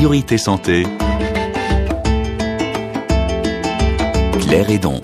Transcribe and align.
Priorité 0.00 0.38
Santé. 0.38 0.84
Claire 4.40 4.70
Edon. 4.70 4.98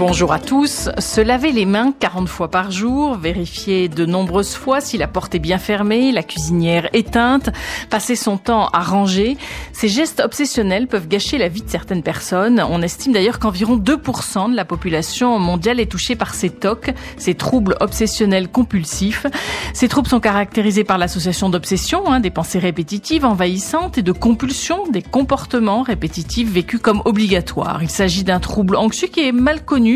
Bonjour 0.00 0.32
à 0.32 0.38
tous. 0.38 0.88
Se 0.96 1.20
laver 1.20 1.52
les 1.52 1.66
mains 1.66 1.92
40 1.92 2.26
fois 2.26 2.48
par 2.48 2.70
jour, 2.70 3.16
vérifier 3.18 3.90
de 3.90 4.06
nombreuses 4.06 4.54
fois 4.54 4.80
si 4.80 4.96
la 4.96 5.06
porte 5.06 5.34
est 5.34 5.38
bien 5.38 5.58
fermée, 5.58 6.10
la 6.10 6.22
cuisinière 6.22 6.88
éteinte, 6.94 7.50
passer 7.90 8.16
son 8.16 8.38
temps 8.38 8.68
à 8.68 8.80
ranger, 8.80 9.36
ces 9.74 9.88
gestes 9.88 10.22
obsessionnels 10.24 10.86
peuvent 10.86 11.06
gâcher 11.06 11.36
la 11.36 11.48
vie 11.48 11.60
de 11.60 11.68
certaines 11.68 12.02
personnes. 12.02 12.64
On 12.70 12.80
estime 12.80 13.12
d'ailleurs 13.12 13.38
qu'environ 13.38 13.76
2% 13.76 14.50
de 14.50 14.56
la 14.56 14.64
population 14.64 15.38
mondiale 15.38 15.80
est 15.80 15.90
touchée 15.90 16.16
par 16.16 16.32
ces 16.32 16.48
TOC, 16.48 16.94
ces 17.18 17.34
troubles 17.34 17.76
obsessionnels 17.80 18.48
compulsifs. 18.48 19.26
Ces 19.74 19.88
troubles 19.88 20.08
sont 20.08 20.20
caractérisés 20.20 20.82
par 20.82 20.96
l'association 20.96 21.50
d'obsession, 21.50 22.10
hein, 22.10 22.20
des 22.20 22.30
pensées 22.30 22.58
répétitives, 22.58 23.26
envahissantes 23.26 23.98
et 23.98 24.02
de 24.02 24.12
compulsions, 24.12 24.86
des 24.86 25.02
comportements 25.02 25.82
répétitifs 25.82 26.50
vécus 26.50 26.80
comme 26.80 27.02
obligatoires. 27.04 27.82
Il 27.82 27.90
s'agit 27.90 28.24
d'un 28.24 28.40
trouble 28.40 28.76
anxieux 28.76 29.08
qui 29.08 29.28
est 29.28 29.32
mal 29.32 29.62
connu 29.62 29.89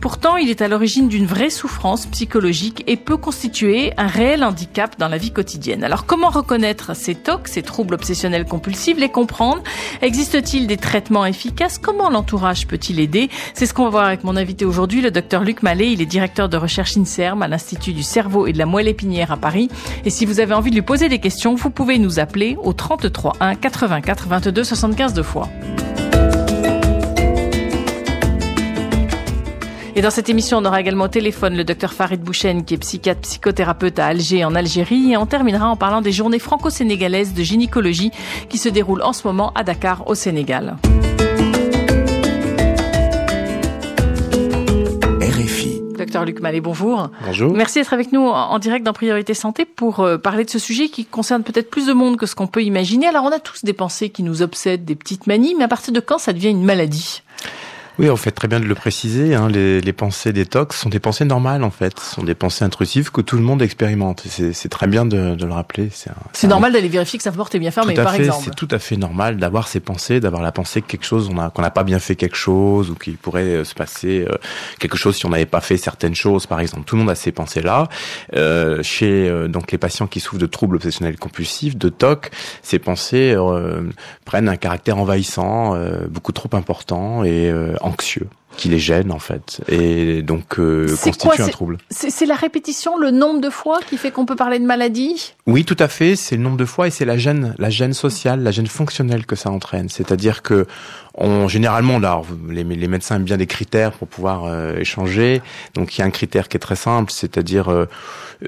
Pourtant, 0.00 0.36
il 0.36 0.50
est 0.50 0.62
à 0.62 0.68
l'origine 0.68 1.08
d'une 1.08 1.26
vraie 1.26 1.50
souffrance 1.50 2.06
psychologique 2.06 2.82
et 2.86 2.96
peut 2.96 3.16
constituer 3.16 3.92
un 3.96 4.06
réel 4.06 4.44
handicap 4.44 4.98
dans 4.98 5.08
la 5.08 5.18
vie 5.18 5.30
quotidienne. 5.30 5.84
Alors, 5.84 6.06
comment 6.06 6.30
reconnaître 6.30 6.94
ces 6.96 7.14
TOC, 7.14 7.48
ces 7.48 7.62
troubles 7.62 7.94
obsessionnels 7.94 8.44
compulsifs, 8.44 8.98
les 8.98 9.08
comprendre? 9.08 9.62
Existe-t-il 10.00 10.66
des 10.66 10.76
traitements 10.76 11.26
efficaces? 11.26 11.78
Comment 11.78 12.10
l'entourage 12.10 12.66
peut-il 12.66 13.00
aider? 13.00 13.30
C'est 13.54 13.66
ce 13.66 13.74
qu'on 13.74 13.84
va 13.84 13.90
voir 13.90 14.04
avec 14.04 14.24
mon 14.24 14.36
invité 14.36 14.64
aujourd'hui, 14.64 15.00
le 15.00 15.10
docteur 15.10 15.44
Luc 15.44 15.62
Mallet. 15.62 15.92
Il 15.92 16.00
est 16.00 16.06
directeur 16.06 16.48
de 16.48 16.56
recherche 16.56 16.96
INSERM 16.96 17.42
à 17.42 17.48
l'Institut 17.48 17.92
du 17.92 18.02
cerveau 18.02 18.46
et 18.46 18.52
de 18.52 18.58
la 18.58 18.66
moelle 18.66 18.88
épinière 18.88 19.32
à 19.32 19.36
Paris. 19.36 19.68
Et 20.04 20.10
si 20.10 20.26
vous 20.26 20.40
avez 20.40 20.54
envie 20.54 20.70
de 20.70 20.76
lui 20.76 20.82
poser 20.82 21.08
des 21.08 21.18
questions, 21.18 21.54
vous 21.54 21.70
pouvez 21.70 21.98
nous 21.98 22.18
appeler 22.18 22.56
au 22.62 22.72
33 22.72 23.34
1 23.40 23.54
84 23.56 24.28
22 24.28 24.64
75 24.64 25.14
deux 25.14 25.22
fois. 25.22 25.48
Et 29.94 30.00
dans 30.00 30.08
cette 30.08 30.30
émission, 30.30 30.56
on 30.56 30.64
aura 30.64 30.80
également 30.80 31.04
au 31.04 31.08
téléphone 31.08 31.54
le 31.54 31.64
docteur 31.64 31.92
Farid 31.92 32.22
Bouchen, 32.22 32.64
qui 32.64 32.72
est 32.72 32.78
psychiatre 32.78 33.20
psychothérapeute 33.20 33.98
à 33.98 34.06
Alger, 34.06 34.42
en 34.42 34.54
Algérie. 34.54 35.12
Et 35.12 35.18
on 35.18 35.26
terminera 35.26 35.68
en 35.68 35.76
parlant 35.76 36.00
des 36.00 36.12
journées 36.12 36.38
franco-sénégalaises 36.38 37.34
de 37.34 37.42
gynécologie 37.42 38.10
qui 38.48 38.56
se 38.56 38.70
déroulent 38.70 39.02
en 39.02 39.12
ce 39.12 39.26
moment 39.26 39.52
à 39.54 39.64
Dakar, 39.64 40.08
au 40.08 40.14
Sénégal. 40.14 40.78
RFI. 45.20 45.82
Docteur 45.98 46.24
Luc 46.24 46.40
Mallet, 46.40 46.62
bonjour. 46.62 47.10
Bonjour. 47.26 47.52
Merci 47.52 47.78
d'être 47.78 47.92
avec 47.92 48.12
nous 48.12 48.22
en 48.22 48.58
direct 48.58 48.86
dans 48.86 48.94
Priorité 48.94 49.34
Santé 49.34 49.66
pour 49.66 50.00
euh, 50.00 50.16
parler 50.16 50.46
de 50.46 50.50
ce 50.50 50.58
sujet 50.58 50.88
qui 50.88 51.04
concerne 51.04 51.42
peut-être 51.42 51.68
plus 51.68 51.86
de 51.86 51.92
monde 51.92 52.16
que 52.16 52.24
ce 52.24 52.34
qu'on 52.34 52.46
peut 52.46 52.62
imaginer. 52.62 53.08
Alors, 53.08 53.24
on 53.24 53.30
a 53.30 53.40
tous 53.40 53.62
des 53.62 53.74
pensées 53.74 54.08
qui 54.08 54.22
nous 54.22 54.40
obsèdent, 54.40 54.86
des 54.86 54.94
petites 54.94 55.26
manies, 55.26 55.54
mais 55.54 55.64
à 55.64 55.68
partir 55.68 55.92
de 55.92 56.00
quand 56.00 56.16
ça 56.16 56.32
devient 56.32 56.48
une 56.48 56.64
maladie? 56.64 57.22
Oui, 57.98 58.10
on 58.10 58.16
fait 58.16 58.30
très 58.30 58.48
bien 58.48 58.60
de 58.60 58.64
le 58.64 58.74
préciser. 58.74 59.34
Hein, 59.34 59.48
les, 59.48 59.80
les, 59.80 59.92
pensées 59.92 60.32
détox 60.32 60.78
sont 60.78 60.88
des 60.88 61.00
pensées 61.00 61.24
normales 61.24 61.64
en 61.64 61.70
fait, 61.70 61.98
ce 61.98 62.14
sont 62.14 62.22
des 62.22 62.34
pensées 62.34 62.64
intrusives 62.64 63.10
que 63.10 63.20
tout 63.20 63.36
le 63.36 63.42
monde 63.42 63.62
expérimente. 63.62 64.24
C'est 64.26 64.68
très 64.68 64.86
bien 64.86 65.04
de, 65.04 65.34
de, 65.34 65.46
le 65.46 65.52
rappeler. 65.52 65.90
C'est 66.32 66.48
normal 66.48 66.72
d'aller 66.72 66.88
vérifier 66.88 67.18
que 67.18 67.22
sa 67.22 67.32
porte 67.32 67.54
est 67.54 67.58
bien 67.58 67.70
fermée, 67.70 67.94
par 67.94 68.12
fait, 68.12 68.22
exemple. 68.22 68.44
C'est 68.44 68.54
tout 68.54 68.68
à 68.70 68.78
fait 68.78 68.96
normal 68.96 69.36
d'avoir 69.36 69.68
ces 69.68 69.80
pensées, 69.80 70.20
d'avoir 70.20 70.42
la 70.42 70.52
pensée 70.52 70.82
que 70.82 70.86
quelque 70.86 71.04
chose, 71.04 71.30
qu'on 71.54 71.62
n'a 71.62 71.70
pas 71.70 71.84
bien 71.84 71.98
fait 71.98 72.16
quelque 72.16 72.36
chose 72.36 72.90
ou 72.90 72.94
qu'il 72.94 73.16
pourrait 73.16 73.42
euh, 73.42 73.64
se 73.64 73.74
passer 73.74 74.26
euh, 74.28 74.36
quelque 74.78 74.96
chose 74.96 75.16
si 75.16 75.26
on 75.26 75.30
n'avait 75.30 75.46
pas 75.46 75.60
fait 75.60 75.76
certaines 75.76 76.14
choses, 76.14 76.46
par 76.46 76.60
exemple. 76.60 76.84
Tout 76.84 76.96
le 76.96 77.00
monde 77.00 77.10
a 77.10 77.14
ces 77.14 77.32
pensées-là. 77.32 77.88
Euh, 78.34 78.82
chez 78.82 79.28
euh, 79.28 79.48
donc 79.48 79.72
les 79.72 79.78
patients 79.78 80.06
qui 80.06 80.20
souffrent 80.20 80.40
de 80.40 80.46
troubles 80.46 80.76
obsessionnels 80.76 81.18
compulsifs, 81.18 81.76
de 81.76 81.88
TOC, 81.88 82.30
ces 82.62 82.78
pensées 82.78 83.34
euh, 83.36 83.82
prennent 84.24 84.48
un 84.48 84.56
caractère 84.56 84.98
envahissant, 84.98 85.76
beaucoup 86.08 86.32
trop 86.32 86.48
important 86.52 87.24
et 87.24 87.52
anxieux 87.82 88.28
qui 88.56 88.68
les 88.68 88.78
gêne 88.78 89.12
en 89.12 89.18
fait 89.18 89.60
et 89.68 90.22
donc 90.22 90.58
euh, 90.58 90.88
constitue 91.02 91.42
un 91.42 91.48
trouble. 91.48 91.78
C'est 91.90 92.26
la 92.26 92.34
répétition, 92.34 92.96
le 92.98 93.10
nombre 93.10 93.40
de 93.40 93.50
fois 93.50 93.80
qui 93.88 93.96
fait 93.96 94.10
qu'on 94.10 94.26
peut 94.26 94.36
parler 94.36 94.58
de 94.58 94.64
maladie? 94.64 95.34
Oui, 95.46 95.64
tout 95.64 95.76
à 95.78 95.88
fait, 95.88 96.16
c'est 96.16 96.36
le 96.36 96.42
nombre 96.42 96.56
de 96.56 96.64
fois 96.64 96.86
et 96.86 96.90
c'est 96.90 97.04
la 97.04 97.18
gêne, 97.18 97.54
la 97.58 97.70
gêne 97.70 97.92
sociale, 97.92 98.42
la 98.42 98.50
gêne 98.50 98.66
fonctionnelle 98.66 99.26
que 99.26 99.36
ça 99.36 99.50
entraîne. 99.50 99.88
C'est-à-dire 99.88 100.42
que 100.42 100.66
on 101.14 101.46
généralement 101.48 101.98
là, 101.98 102.22
les, 102.48 102.64
les, 102.64 102.88
médecins 102.88 103.16
aiment 103.16 103.24
bien 103.24 103.36
des 103.36 103.46
critères 103.46 103.92
pour 103.92 104.08
pouvoir 104.08 104.44
euh, 104.44 104.76
échanger. 104.76 105.42
Donc 105.74 105.96
il 105.96 106.00
y 106.00 106.02
a 106.02 106.06
un 106.06 106.10
critère 106.10 106.48
qui 106.48 106.56
est 106.56 106.60
très 106.60 106.76
simple, 106.76 107.12
c'est-à-dire 107.12 107.70
euh, 107.70 107.86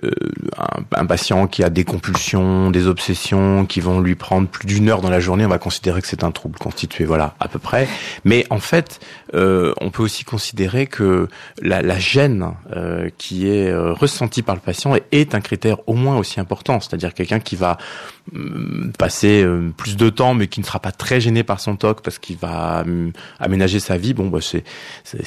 euh 0.03 0.11
un, 0.57 1.01
un, 1.01 1.07
patient 1.07 1.47
qui 1.47 1.63
a 1.63 1.69
des 1.69 1.85
compulsions, 1.85 2.71
des 2.71 2.87
obsessions, 2.87 3.67
qui 3.67 3.81
vont 3.81 4.01
lui 4.01 4.15
prendre 4.15 4.49
plus 4.49 4.67
d'une 4.67 4.89
heure 4.89 5.03
dans 5.03 5.11
la 5.11 5.21
journée, 5.21 5.45
on 5.45 5.51
va 5.51 5.59
considérer 5.59 6.01
que 6.01 6.09
c'est 6.09 6.25
un 6.25 6.31
trouble 6.31 6.59
constitué, 6.59 7.05
voilà, 7.05 7.35
à 7.39 7.49
peu 7.49 7.59
près. 7.59 7.87
Mais 8.25 8.47
en 8.51 8.61
fait, 8.61 9.01
euh, 9.35 9.75
on 9.81 9.91
peut 9.95 10.03
aussi 10.03 10.25
considérer 10.25 10.87
que 10.87 11.29
la, 11.63 11.81
la 11.81 11.99
gêne 11.99 12.51
euh, 12.75 13.09
qui 13.17 13.49
est 13.49 13.71
euh, 13.71 13.93
ressentie 13.93 14.43
par 14.43 14.57
le 14.57 14.61
patient 14.61 14.95
est, 15.13 15.35
un 15.35 15.41
critère 15.41 15.79
au 15.89 15.95
moins 15.95 16.19
aussi 16.19 16.41
important, 16.41 16.81
c'est-à-dire 16.81 17.15
quelqu'un 17.15 17.39
qui 17.39 17.55
va 17.57 17.79
mm, 18.33 18.91
passer 18.99 19.43
euh, 19.43 19.71
plus 19.75 19.97
de 19.97 20.11
temps 20.11 20.35
mais 20.35 20.49
qui 20.49 20.61
ne 20.61 20.67
sera 20.67 20.81
pas 20.81 20.93
très 20.93 21.21
gêné 21.21 21.45
par 21.45 21.61
son 21.61 21.77
TOC 21.77 22.03
parce 22.03 22.19
qu'il 22.19 22.37
va 22.37 22.85
mm, 22.85 23.13
aménager 23.39 23.79
sa 23.79 23.97
vie. 23.97 24.15
Bon, 24.15 24.27
bah 24.27 24.41
c'est, 24.43 24.65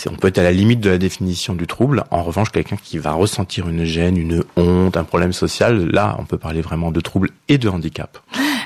on 0.07 0.15
peut 0.15 0.27
être 0.27 0.37
à 0.37 0.43
la 0.43 0.51
limite 0.51 0.81
de 0.81 0.89
la 0.89 0.97
définition 0.97 1.55
du 1.55 1.65
trouble. 1.65 2.03
En 2.11 2.21
revanche, 2.21 2.49
quelqu'un 2.51 2.77
qui 2.77 2.97
va 2.97 3.13
ressentir 3.13 3.69
une 3.69 3.85
gêne, 3.85 4.17
une 4.17 4.43
honte, 4.57 4.97
un 4.97 5.05
problème 5.05 5.33
social, 5.33 5.89
là, 5.91 6.17
on 6.19 6.25
peut 6.25 6.37
parler 6.37 6.61
vraiment 6.61 6.91
de 6.91 6.99
trouble 6.99 7.29
et 7.47 7.57
de 7.57 7.69
handicap. 7.69 8.19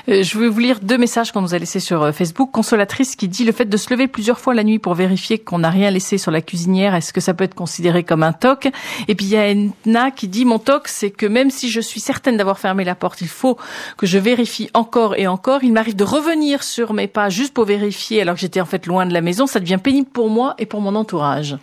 Euh, 0.08 0.22
je 0.22 0.38
vais 0.38 0.48
vous 0.48 0.58
lire 0.58 0.80
deux 0.80 0.98
messages 0.98 1.30
qu'on 1.30 1.42
nous 1.42 1.54
a 1.54 1.58
laissés 1.58 1.80
sur 1.80 2.02
euh, 2.02 2.12
Facebook. 2.12 2.50
Consolatrice 2.50 3.14
qui 3.14 3.28
dit 3.28 3.44
le 3.44 3.52
fait 3.52 3.66
de 3.66 3.76
se 3.76 3.92
lever 3.92 4.08
plusieurs 4.08 4.40
fois 4.40 4.54
la 4.54 4.64
nuit 4.64 4.78
pour 4.78 4.94
vérifier 4.94 5.38
qu'on 5.38 5.60
n'a 5.60 5.70
rien 5.70 5.90
laissé 5.90 6.18
sur 6.18 6.30
la 6.30 6.40
cuisinière, 6.40 6.94
est-ce 6.94 7.12
que 7.12 7.20
ça 7.20 7.34
peut 7.34 7.44
être 7.44 7.54
considéré 7.54 8.02
comme 8.02 8.22
un 8.22 8.32
toc? 8.32 8.68
Et 9.08 9.14
puis 9.14 9.26
il 9.26 9.30
y 9.32 9.36
a 9.36 9.48
Enna 9.48 10.10
qui 10.10 10.26
dit 10.26 10.44
mon 10.44 10.58
toc, 10.58 10.88
c'est 10.88 11.10
que 11.10 11.26
même 11.26 11.50
si 11.50 11.70
je 11.70 11.80
suis 11.80 12.00
certaine 12.00 12.36
d'avoir 12.36 12.58
fermé 12.58 12.84
la 12.84 12.94
porte, 12.94 13.20
il 13.20 13.28
faut 13.28 13.56
que 13.96 14.06
je 14.06 14.18
vérifie 14.18 14.70
encore 14.74 15.14
et 15.16 15.26
encore. 15.26 15.62
Il 15.62 15.72
m'arrive 15.72 15.96
de 15.96 16.04
revenir 16.04 16.64
sur 16.64 16.92
mes 16.92 17.06
pas 17.06 17.28
juste 17.28 17.54
pour 17.54 17.64
vérifier 17.64 18.22
alors 18.22 18.34
que 18.34 18.40
j'étais 18.40 18.60
en 18.60 18.66
fait 18.66 18.86
loin 18.86 19.06
de 19.06 19.12
la 19.12 19.20
maison. 19.20 19.46
Ça 19.46 19.60
devient 19.60 19.78
pénible 19.82 20.08
pour 20.08 20.30
moi 20.30 20.54
et 20.58 20.66
pour 20.66 20.80
mon 20.80 20.94
entourage. 20.96 21.56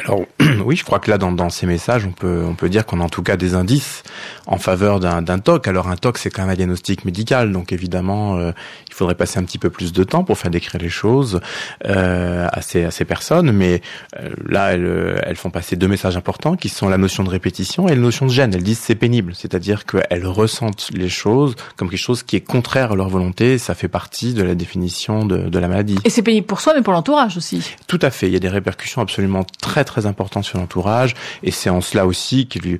Alors 0.00 0.22
oui, 0.64 0.76
je 0.76 0.84
crois 0.84 0.98
que 0.98 1.10
là, 1.10 1.18
dans, 1.18 1.32
dans 1.32 1.50
ces 1.50 1.66
messages, 1.66 2.04
on 2.04 2.12
peut, 2.12 2.44
on 2.46 2.54
peut 2.54 2.68
dire 2.68 2.86
qu'on 2.86 3.00
a 3.00 3.04
en 3.04 3.08
tout 3.08 3.22
cas 3.22 3.36
des 3.36 3.54
indices 3.54 4.02
en 4.46 4.58
faveur 4.58 5.00
d'un 5.00 5.38
TOC. 5.38 5.68
Alors 5.68 5.88
un 5.88 5.96
TOC, 5.96 6.18
c'est 6.18 6.30
quand 6.30 6.42
même 6.42 6.50
un 6.50 6.54
diagnostic 6.56 7.04
médical, 7.04 7.52
donc 7.52 7.72
évidemment, 7.72 8.36
euh, 8.36 8.52
il 8.88 8.94
faudrait 8.94 9.14
passer 9.14 9.38
un 9.38 9.44
petit 9.44 9.58
peu 9.58 9.70
plus 9.70 9.92
de 9.92 10.04
temps 10.04 10.24
pour 10.24 10.38
faire 10.38 10.50
décrire 10.50 10.80
les 10.80 10.88
choses 10.88 11.40
euh, 11.86 12.46
à, 12.52 12.60
ces, 12.60 12.84
à 12.84 12.90
ces 12.90 13.04
personnes. 13.04 13.52
Mais 13.52 13.82
euh, 14.20 14.30
là, 14.46 14.72
elles, 14.72 15.22
elles 15.24 15.36
font 15.36 15.50
passer 15.50 15.76
deux 15.76 15.88
messages 15.88 16.16
importants 16.16 16.56
qui 16.56 16.68
sont 16.68 16.88
la 16.88 16.98
notion 16.98 17.24
de 17.24 17.30
répétition 17.30 17.88
et 17.88 17.94
la 17.94 18.00
notion 18.00 18.26
de 18.26 18.30
gêne. 18.30 18.54
Elles 18.54 18.62
disent 18.62 18.80
c'est 18.80 18.94
pénible, 18.94 19.34
c'est-à-dire 19.34 19.84
qu'elles 19.86 20.26
ressentent 20.26 20.88
les 20.92 21.08
choses 21.08 21.54
comme 21.76 21.88
quelque 21.88 22.00
chose 22.00 22.22
qui 22.22 22.36
est 22.36 22.40
contraire 22.40 22.92
à 22.92 22.96
leur 22.96 23.08
volonté. 23.08 23.58
Ça 23.58 23.74
fait 23.74 23.88
partie 23.88 24.34
de 24.34 24.42
la 24.42 24.54
définition 24.54 25.24
de, 25.24 25.38
de 25.48 25.58
la 25.58 25.68
maladie. 25.68 25.98
Et 26.04 26.10
c'est 26.10 26.22
pénible 26.22 26.46
pour 26.46 26.60
soi, 26.60 26.74
mais 26.74 26.82
pour 26.82 26.92
l'entourage 26.92 27.36
aussi. 27.36 27.74
Tout 27.86 27.98
à 28.02 28.10
fait. 28.10 28.26
Il 28.26 28.32
y 28.32 28.36
a 28.36 28.40
des 28.40 28.48
répercussions 28.48 29.00
absolument 29.00 29.44
très 29.60 29.83
très 29.84 30.06
important 30.06 30.42
sur 30.42 30.58
l'entourage 30.58 31.14
et 31.42 31.50
c'est 31.50 31.70
en 31.70 31.80
cela 31.80 32.06
aussi 32.06 32.48
que, 32.48 32.78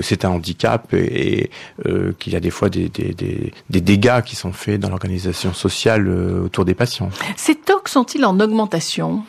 c'est 0.00 0.24
un 0.24 0.30
handicap 0.30 0.92
et, 0.92 1.50
euh, 1.86 2.12
qu'il 2.18 2.32
y 2.32 2.36
a 2.36 2.40
des 2.40 2.50
fois 2.50 2.68
des, 2.68 2.88
des, 2.88 3.80
dégâts 3.80 4.22
qui 4.22 4.36
sont 4.36 4.52
faits 4.52 4.80
dans 4.80 4.90
l'organisation 4.90 5.52
sociale 5.54 6.08
euh, 6.08 6.44
autour 6.44 6.64
des 6.64 6.74
patients. 6.74 7.10
Ces 7.36 7.54
TOC 7.54 7.88
sont-ils 7.88 8.24
en 8.24 8.38
augmentation? 8.40 9.22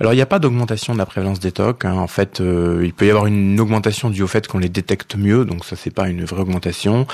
Alors 0.00 0.12
il 0.12 0.16
n'y 0.16 0.22
a 0.22 0.26
pas 0.26 0.38
d'augmentation 0.38 0.92
de 0.92 0.98
la 0.98 1.06
prévalence 1.06 1.40
des 1.40 1.50
TOC. 1.50 1.84
Hein. 1.84 1.94
En 1.94 2.06
fait, 2.06 2.40
euh, 2.40 2.82
il 2.84 2.92
peut 2.92 3.06
y 3.06 3.10
avoir 3.10 3.26
une 3.26 3.58
augmentation 3.58 4.10
due 4.10 4.22
au 4.22 4.28
fait 4.28 4.46
qu'on 4.46 4.58
les 4.58 4.68
détecte 4.68 5.16
mieux, 5.16 5.44
donc 5.44 5.64
ça 5.64 5.74
c'est 5.74 5.90
pas 5.90 6.08
une 6.08 6.24
vraie 6.24 6.42
augmentation. 6.42 7.06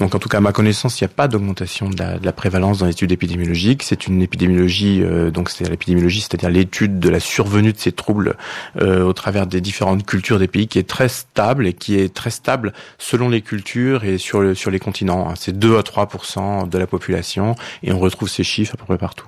Donc 0.00 0.14
en 0.14 0.18
tout 0.18 0.28
cas 0.28 0.38
à 0.38 0.40
ma 0.40 0.52
connaissance, 0.52 1.00
il 1.00 1.04
n'y 1.04 1.10
a 1.10 1.14
pas 1.14 1.28
d'augmentation 1.28 1.88
de 1.88 1.96
la, 1.96 2.18
de 2.18 2.26
la, 2.26 2.32
prévalence 2.32 2.78
dans 2.78 2.86
l'étude 2.86 3.12
épidémiologique. 3.12 3.84
C'est 3.84 4.08
une 4.08 4.20
épidémiologie, 4.20 5.00
euh, 5.02 5.30
donc 5.30 5.48
c'est 5.48 5.68
l'épidémiologie, 5.68 6.22
c'est-à-dire 6.22 6.50
l'étude 6.50 6.98
de 6.98 7.08
la 7.08 7.20
survenue 7.20 7.72
de 7.72 7.78
ces 7.78 7.92
troubles 7.92 8.36
euh, 8.80 9.04
au 9.04 9.12
travers 9.12 9.46
des 9.46 9.60
différentes 9.60 10.04
cultures 10.04 10.40
des 10.40 10.48
pays, 10.48 10.66
qui 10.66 10.80
est 10.80 10.88
très 10.88 11.08
stable 11.08 11.68
et 11.68 11.72
qui 11.72 11.98
est 11.98 12.12
très 12.12 12.30
stable 12.30 12.72
selon 12.98 13.28
les 13.28 13.42
cultures 13.42 14.02
et 14.02 14.18
sur 14.18 14.40
le, 14.40 14.56
sur 14.56 14.72
les 14.72 14.80
continents. 14.80 15.28
Hein. 15.30 15.34
C'est 15.36 15.56
2 15.56 15.76
à 15.76 15.82
3% 15.82 16.68
de 16.68 16.78
la 16.78 16.88
population 16.88 17.54
et 17.84 17.92
on 17.92 18.00
retrouve 18.00 18.28
ces 18.28 18.42
chiffres 18.42 18.74
à 18.74 18.76
peu 18.76 18.84
près 18.84 18.98
partout. 18.98 19.26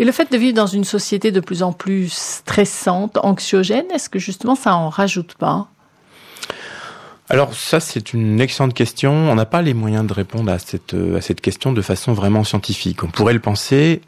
Et 0.00 0.04
le 0.04 0.10
fait 0.10 0.32
de 0.32 0.36
vivre 0.36 0.54
dans 0.54 0.66
une 0.66 0.84
société 0.84 1.30
de 1.30 1.40
plus 1.40 1.62
en 1.62 1.72
plus 1.72 2.42
stressante, 2.48 3.18
anxiogène, 3.22 3.84
est-ce 3.92 4.08
que 4.08 4.18
justement 4.18 4.54
ça 4.54 4.74
en 4.74 4.88
rajoute 4.88 5.34
pas? 5.34 5.68
Alors 7.28 7.52
ça 7.52 7.78
c'est 7.78 8.14
une 8.14 8.40
excellente 8.40 8.72
question. 8.72 9.12
On 9.12 9.34
n'a 9.34 9.44
pas 9.44 9.60
les 9.60 9.74
moyens 9.74 10.06
de 10.06 10.14
répondre 10.14 10.50
à 10.50 10.58
cette 10.58 10.94
à 10.94 11.20
cette 11.20 11.42
question 11.42 11.72
de 11.72 11.82
façon 11.82 12.14
vraiment 12.14 12.44
scientifique. 12.44 13.04
On 13.04 13.08
pourrait 13.08 13.34
le 13.34 13.40
penser. 13.40 14.00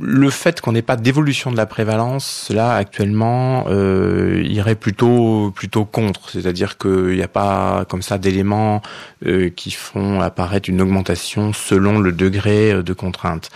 Le 0.00 0.30
fait 0.30 0.60
qu'on 0.60 0.72
n'ait 0.72 0.82
pas 0.82 0.96
d'évolution 0.96 1.50
de 1.50 1.56
la 1.56 1.66
prévalence, 1.66 2.46
cela 2.48 2.74
actuellement 2.74 3.64
euh, 3.68 4.42
irait 4.46 4.74
plutôt 4.74 5.52
plutôt 5.54 5.84
contre. 5.84 6.30
C'est-à-dire 6.30 6.78
qu'il 6.78 7.14
n'y 7.14 7.22
a 7.22 7.28
pas 7.28 7.84
comme 7.88 8.02
ça 8.02 8.18
d'éléments 8.18 8.82
euh, 9.26 9.50
qui 9.50 9.70
font 9.70 10.20
apparaître 10.20 10.68
une 10.68 10.80
augmentation 10.80 11.52
selon 11.52 11.98
le 11.98 12.12
degré 12.12 12.72
euh, 12.72 12.82
de 12.82 12.92
contrainte. 12.92 13.50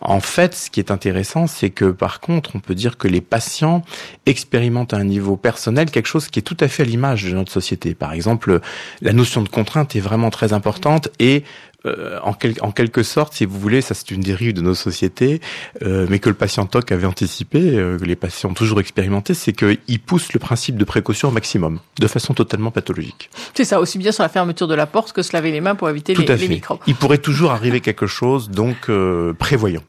En 0.00 0.20
fait, 0.20 0.54
ce 0.54 0.70
qui 0.70 0.80
est 0.80 0.90
intéressant, 0.90 1.46
c'est 1.46 1.70
que 1.70 1.86
par 1.86 2.20
contre, 2.20 2.52
on 2.54 2.60
peut 2.60 2.74
dire 2.74 2.98
que 2.98 3.08
les 3.08 3.20
patients 3.20 3.82
expérimentent 4.26 4.94
à 4.94 4.96
un 4.96 5.04
niveau 5.04 5.36
personnel 5.36 5.90
quelque 5.90 6.08
chose 6.08 6.28
qui 6.28 6.40
est 6.40 6.42
tout 6.42 6.56
à 6.60 6.68
fait 6.68 6.82
à 6.82 6.86
l'image 6.86 7.24
de 7.24 7.34
notre 7.34 7.52
société. 7.52 7.94
Par 7.94 8.12
exemple, 8.12 8.60
la 9.00 9.12
notion 9.12 9.42
de 9.42 9.48
contrainte 9.48 9.94
est 9.94 10.00
vraiment 10.00 10.30
très 10.30 10.52
importante 10.52 11.08
et 11.20 11.44
euh, 11.86 12.18
en, 12.22 12.34
en, 12.60 12.70
quelque 12.70 13.02
sorte, 13.02 13.34
si 13.34 13.44
vous 13.44 13.58
voulez, 13.58 13.80
ça 13.80 13.94
c'est 13.94 14.10
une 14.10 14.20
dérive 14.20 14.54
de 14.54 14.60
nos 14.60 14.74
sociétés, 14.74 15.40
euh, 15.82 16.06
mais 16.08 16.18
que 16.18 16.28
le 16.28 16.34
patient 16.34 16.66
TOC 16.66 16.92
avait 16.92 17.06
anticipé, 17.06 17.76
euh, 17.76 17.98
que 17.98 18.04
les 18.04 18.16
patients 18.16 18.50
ont 18.50 18.54
toujours 18.54 18.80
expérimenté, 18.80 19.34
c'est 19.34 19.52
qu'ils 19.52 20.00
poussent 20.00 20.32
le 20.32 20.40
principe 20.40 20.76
de 20.76 20.84
précaution 20.84 21.28
au 21.28 21.32
maximum, 21.32 21.80
de 21.98 22.06
façon 22.06 22.34
totalement 22.34 22.70
pathologique. 22.70 23.30
C'est 23.54 23.64
ça, 23.64 23.80
aussi 23.80 23.98
bien 23.98 24.12
sur 24.12 24.22
la 24.22 24.28
fermeture 24.28 24.68
de 24.68 24.74
la 24.74 24.86
porte 24.86 25.12
que 25.12 25.22
se 25.22 25.32
laver 25.32 25.50
les 25.50 25.60
mains 25.60 25.74
pour 25.74 25.88
éviter 25.88 26.14
les, 26.14 26.36
les, 26.36 26.48
microbes. 26.48 26.78
Il 26.86 26.94
pourrait 26.94 27.18
toujours 27.18 27.50
arriver 27.50 27.80
quelque 27.80 28.06
chose, 28.06 28.50
donc 28.50 28.90
prévoyant. 29.38 29.82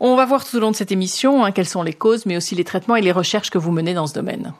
On 0.00 0.16
va 0.16 0.24
voir 0.24 0.44
tout 0.44 0.56
au 0.56 0.60
long 0.60 0.70
de 0.70 0.76
cette 0.76 0.92
émission 0.92 1.44
hein, 1.44 1.52
quelles 1.52 1.68
sont 1.68 1.82
les 1.82 1.92
causes, 1.92 2.26
mais 2.26 2.36
aussi 2.36 2.54
les 2.54 2.64
traitements 2.64 2.96
et 2.96 3.02
les 3.02 3.12
recherches 3.12 3.50
que 3.50 3.58
vous 3.58 3.72
menez 3.72 3.94
dans 3.94 4.06
ce 4.06 4.14
domaine. 4.14 4.52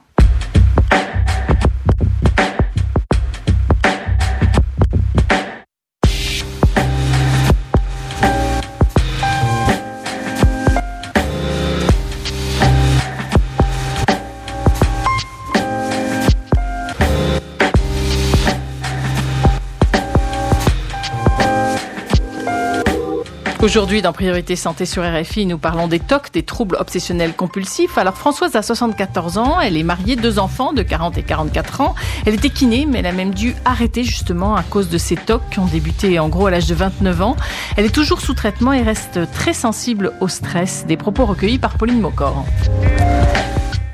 Aujourd'hui, 23.63 24.03
dans 24.03 24.13
Priorité 24.13 24.55
Santé 24.55 24.85
sur 24.85 25.03
RFI, 25.03 25.47
nous 25.47 25.57
parlons 25.57 25.89
des 25.89 25.99
TOC, 25.99 26.31
des 26.31 26.43
troubles 26.43 26.77
obsessionnels 26.79 27.33
compulsifs. 27.33 27.97
Alors, 27.97 28.15
Françoise 28.15 28.55
a 28.55 28.61
74 28.61 29.39
ans, 29.39 29.59
elle 29.61 29.79
est 29.79 29.83
mariée, 29.83 30.15
deux 30.15 30.39
enfants 30.39 30.75
de 30.75 30.83
40 30.83 31.17
et 31.17 31.23
44 31.23 31.81
ans. 31.81 31.95
Elle 32.27 32.35
était 32.35 32.51
kiné, 32.51 32.87
mais 32.87 32.99
elle 32.99 33.07
a 33.07 33.13
même 33.13 33.33
dû 33.33 33.57
arrêter 33.65 34.05
justement 34.05 34.57
à 34.57 34.63
cause 34.63 34.91
de 34.91 34.99
ces 34.99 35.17
TOC 35.17 35.41
qui 35.51 35.59
ont 35.59 35.67
débuté 35.67 36.19
en 36.19 36.29
gros 36.29 36.47
à 36.47 36.51
l'âge 36.51 36.67
de 36.67 36.75
29 36.75 37.23
ans. 37.23 37.37
Elle 37.79 37.87
est 37.87 37.95
toujours 37.95 38.21
sous 38.21 38.35
traitement 38.35 38.75
et 38.75 38.83
reste 38.83 39.21
très 39.33 39.55
sensible 39.55 40.13
au 40.21 40.29
stress. 40.29 40.85
Des 40.87 40.99
propos 40.99 41.25
recueillis 41.25 41.59
par 41.59 41.79
Pauline 41.79 42.01
Mocor. 42.01 42.45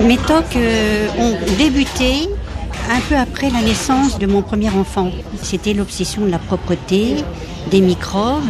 Mes 0.00 0.18
TOC 0.18 0.56
euh, 0.56 1.08
ont 1.18 1.38
débuté 1.56 2.28
un 2.90 3.00
peu 3.08 3.16
après 3.16 3.48
la 3.48 3.62
naissance 3.62 4.18
de 4.18 4.26
mon 4.26 4.42
premier 4.42 4.70
enfant. 4.70 5.12
C'était 5.40 5.72
l'obsession 5.72 6.22
de 6.22 6.30
la 6.30 6.38
propreté, 6.38 7.14
des 7.70 7.80
microbes 7.80 8.42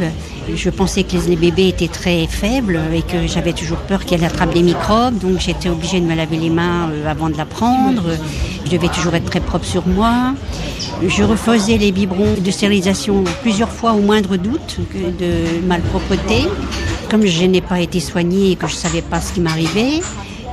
je 0.55 0.71
pensais 0.71 1.05
que 1.05 1.17
les 1.29 1.37
bébés 1.37 1.69
étaient 1.69 1.89
très 1.89 2.27
faibles 2.27 2.81
et 2.95 3.03
que 3.03 3.27
j'avais 3.27 3.53
toujours 3.53 3.79
peur 3.79 4.05
qu'elle 4.05 4.25
attrape 4.25 4.53
des 4.53 4.63
microbes, 4.63 5.19
donc 5.19 5.41
j'étais 5.41 5.69
obligée 5.69 6.01
de 6.01 6.07
me 6.07 6.15
laver 6.15 6.37
les 6.37 6.51
mains 6.51 6.91
euh, 6.91 7.11
avant 7.11 7.31
de 7.31 7.37
la 7.37 7.45
prendre. 7.45 8.03
Je 8.65 8.71
devais 8.71 8.89
toujours 8.89 9.15
être 9.15 9.25
très 9.25 9.41
propre 9.41 9.65
sur 9.65 9.87
moi. 9.87 10.35
Je 11.07 11.23
refaisais 11.23 11.79
les 11.79 11.93
biberons 11.93 12.35
de 12.39 12.51
stérilisation 12.51 13.25
plusieurs 13.43 13.71
fois 13.71 13.93
au 13.93 14.01
moindre 14.01 14.37
doute 14.37 14.79
de 14.95 15.67
malpropreté. 15.67 16.47
Comme 17.11 17.27
je 17.27 17.45
n'ai 17.45 17.61
pas 17.61 17.81
été 17.81 18.01
soignée 18.01 18.53
et 18.53 18.57
que 18.57 18.67
je 18.67 18.75
ne 18.75 18.79
savais 18.79 19.03
pas 19.03 19.21
ce 19.21 19.33
qui 19.33 19.41
m'arrivait, 19.41 20.01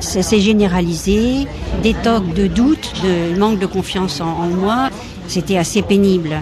ça 0.02 0.22
s'est 0.24 0.42
généralisé. 0.42 1.48
Des 1.84 1.94
tocs 1.94 2.34
de 2.34 2.48
doute, 2.48 2.94
de 3.04 3.38
manque 3.38 3.60
de 3.60 3.66
confiance 3.66 4.22
en 4.22 4.48
moi, 4.48 4.90
c'était 5.28 5.58
assez 5.58 5.82
pénible 5.82 6.42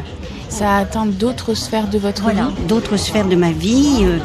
ça 0.50 0.76
a 0.76 0.80
atteint 0.80 1.06
d'autres 1.06 1.54
sphères 1.54 1.88
de 1.88 1.98
votre 1.98 2.30
vie 2.30 2.68
D'autres 2.68 2.98
sphères 2.98 3.28
de 3.28 3.36
ma 3.36 3.52
vie. 3.52 4.00
Euh, 4.02 4.20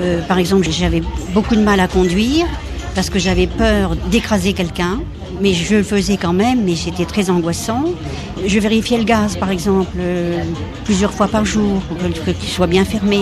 euh, 0.00 0.22
par 0.22 0.38
exemple, 0.38 0.66
j'avais 0.70 1.02
beaucoup 1.32 1.54
de 1.56 1.62
mal 1.62 1.80
à 1.80 1.88
conduire 1.88 2.46
parce 2.94 3.10
que 3.10 3.18
j'avais 3.18 3.46
peur 3.46 3.96
d'écraser 4.10 4.52
quelqu'un. 4.52 5.00
Mais 5.40 5.52
je 5.54 5.76
le 5.76 5.82
faisais 5.84 6.16
quand 6.16 6.32
même, 6.32 6.64
mais 6.64 6.74
c'était 6.74 7.04
très 7.04 7.30
angoissant. 7.30 7.84
Je 8.44 8.58
vérifiais 8.58 8.98
le 8.98 9.04
gaz, 9.04 9.36
par 9.36 9.50
exemple, 9.50 9.96
euh, 9.98 10.42
plusieurs 10.84 11.12
fois 11.12 11.28
par 11.28 11.44
jour, 11.44 11.80
pour 11.82 11.96
qu'il 11.98 12.48
soit 12.48 12.66
bien 12.66 12.84
fermé, 12.84 13.20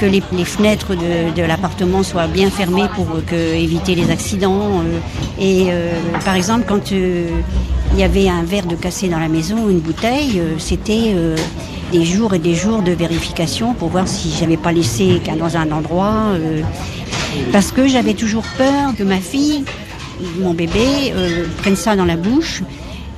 que 0.00 0.06
les, 0.06 0.44
fenêtres 0.44 0.94
de, 0.94 1.42
l'appartement 1.42 2.02
soient 2.02 2.26
bien 2.26 2.50
fermées 2.50 2.88
pour 2.94 3.06
éviter 3.32 3.94
les 3.94 4.10
accidents. 4.10 4.82
et 5.40 5.66
par 6.24 6.34
exemple, 6.34 6.64
quand 6.66 6.90
il 6.90 7.98
y 7.98 8.02
avait 8.02 8.28
un 8.28 8.42
verre 8.42 8.66
de 8.66 8.76
cassé 8.76 9.08
dans 9.08 9.18
la 9.18 9.28
maison, 9.28 9.68
une 9.68 9.80
bouteille, 9.80 10.40
c'était 10.58 11.14
des 11.90 12.04
jours 12.04 12.34
et 12.34 12.38
des 12.38 12.54
jours 12.54 12.82
de 12.82 12.92
vérification 12.92 13.74
pour 13.74 13.88
voir 13.88 14.06
si 14.06 14.32
j'avais 14.38 14.56
pas 14.56 14.72
laissé 14.72 15.20
qu'un 15.24 15.36
dans 15.36 15.56
un 15.56 15.70
endroit. 15.72 16.32
Euh, 16.34 16.62
parce 17.52 17.72
que 17.72 17.86
j'avais 17.86 18.14
toujours 18.14 18.44
peur 18.56 18.94
que 18.96 19.02
ma 19.02 19.18
fille, 19.18 19.64
mon 20.38 20.54
bébé, 20.54 21.12
euh, 21.14 21.46
prenne 21.58 21.76
ça 21.76 21.96
dans 21.96 22.04
la 22.04 22.16
bouche. 22.16 22.62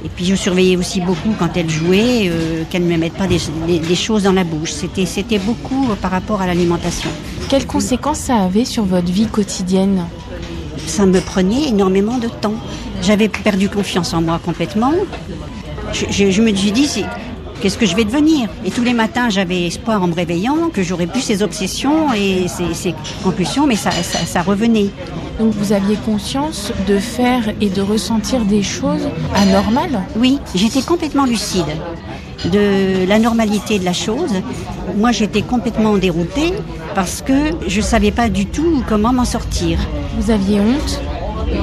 Et 0.05 0.09
puis 0.09 0.25
je 0.25 0.35
surveillais 0.35 0.77
aussi 0.77 1.01
beaucoup 1.01 1.35
quand 1.39 1.57
elle 1.57 1.71
jouait, 1.71 2.29
euh, 2.29 2.65
qu'elle 2.69 2.85
ne 2.85 2.93
me 2.93 2.97
mette 2.97 3.15
pas 3.15 3.27
des, 3.27 3.39
des, 3.67 3.95
choses 3.95 4.25
dans 4.25 4.33
la 4.33 4.45
bouche. 4.45 4.73
C'était, 4.73 5.07
c'était 5.07 5.39
beaucoup 5.39 5.87
par 6.01 6.11
rapport 6.11 6.43
à 6.43 6.47
l'alimentation. 6.47 7.11
Quelles 7.49 7.67
conséquences 7.67 8.19
ça 8.19 8.37
avait 8.37 8.65
sur 8.65 8.85
votre 8.85 9.13
vie 9.13 9.27
quotidienne? 9.27 10.05
Ça 10.87 11.07
me 11.07 11.21
prenait 11.21 11.69
énormément 11.69 12.19
de 12.19 12.29
temps. 12.29 12.55
J'avais 13.03 13.29
perdu 13.29 13.69
confiance 13.69 14.13
en 14.13 14.23
moi 14.23 14.41
complètement. 14.45 14.93
Je, 15.93 16.07
je, 16.11 16.31
je 16.31 16.43
me 16.43 16.53
suis 16.55 16.73
dit, 16.73 16.89
qu'est-ce 17.63 17.79
que 17.79 17.87
je 17.87 17.95
vais 17.95 18.05
devenir? 18.05 18.49
Et 18.65 18.73
tous 18.73 18.83
les 18.83 18.93
matins, 18.93 19.31
j'avais 19.31 19.69
espoir 19.69 20.03
en 20.03 20.09
me 20.09 20.15
réveillant 20.15 20.69
que 20.73 20.83
j'aurais 20.83 21.07
plus 21.07 21.21
ces 21.21 21.43
obsessions 21.45 22.13
et 22.13 22.47
ces, 22.49 22.95
compulsions, 23.23 23.69
mais 23.69 23.77
ça, 23.77 24.43
revenait. 24.43 24.91
Donc 25.43 25.55
vous 25.55 25.73
aviez 25.73 25.97
conscience 25.97 26.73
de 26.87 26.99
faire 26.99 27.53
et 27.61 27.69
de 27.69 27.83
ressentir 27.83 28.45
des 28.45 28.63
choses 28.63 29.09
anormales? 29.35 30.01
Oui, 30.15 30.39
j'étais 30.55 30.83
complètement 30.83 31.25
lucide 31.25 31.67
de 32.45 33.09
la 33.09 33.19
normalité 33.19 33.81
de 33.81 33.85
la 33.85 33.93
chose. 33.93 34.31
Moi, 34.97 35.11
j'étais 35.11 35.43
complètement 35.43 35.97
déroutée 35.97 36.53
parce 36.95 37.23
que 37.23 37.51
je 37.67 37.79
ne 37.79 37.85
savais 37.85 38.13
pas 38.13 38.29
du 38.29 38.47
tout 38.47 38.85
comment 38.89 39.13
m'en 39.13 39.25
sortir. 39.25 39.81
Vous 40.17 40.31
aviez 40.31 40.61
honte? 40.61 41.01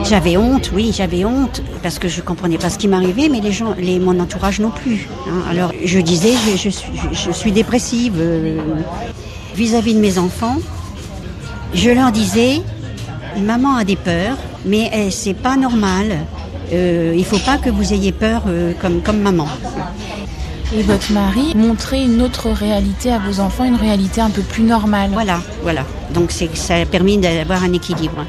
J'avais 0.04 0.36
honte, 0.36 0.72
oui, 0.74 0.92
j'avais 0.94 1.24
honte 1.24 1.63
parce 1.82 2.00
que 2.00 2.10
je 2.10 2.20
comprenais 2.20 2.58
pas 2.58 2.70
ce 2.70 2.77
qui 2.77 2.89
m'arrivait, 2.89 3.30
mais 3.30 3.39
les 3.39 3.54
gens, 3.54 3.75
les, 3.80 3.98
mon 3.98 4.20
entourage 4.20 4.60
non 4.60 4.72
plus. 4.72 5.08
Hein. 5.25 5.44
Alors 5.50 5.72
je 5.86 6.00
disais, 6.00 6.34
je, 6.58 6.68
suis, 6.68 6.92
je 7.13 7.32
suis, 7.32 7.54
dépressive 7.54 8.15
euh, 8.18 8.58
vis-à-vis 9.56 9.94
de 9.94 10.01
mes 10.01 10.18
enfants. 10.18 10.58
Je 11.74 11.92
leur 11.92 12.12
disais, 12.12 12.62
maman 13.39 13.75
a 13.75 13.84
des 13.84 13.96
peurs, 13.96 14.38
mais 14.65 14.89
eh, 14.93 15.12
c'est 15.12 15.34
pas 15.34 15.55
normal. 15.55 16.19
Euh, 16.72 17.13
il 17.17 17.25
faut 17.25 17.39
pas 17.39 17.58
que 17.58 17.69
vous 17.69 17.93
ayez 17.93 18.12
peur 18.12 18.43
euh, 18.48 18.74
comme, 18.79 19.01
comme 19.01 19.19
maman. 19.19 19.48
Et 20.75 20.84
votre 20.84 21.12
mari 21.12 21.55
montrait 21.55 22.03
une 22.03 22.22
autre 22.22 22.50
réalité 22.51 23.12
à 23.12 23.17
vos 23.17 23.39
enfants, 23.39 23.63
une 23.63 23.75
réalité 23.75 24.22
un 24.22 24.29
peu 24.29 24.43
plus 24.43 24.63
normale. 24.63 25.10
Voilà, 25.12 25.41
voilà. 25.63 25.84
Donc 26.13 26.31
ça 26.31 26.75
a 26.75 26.86
permis 26.86 27.17
d'avoir 27.17 27.63
un 27.63 27.74
équilibre. 27.74 28.25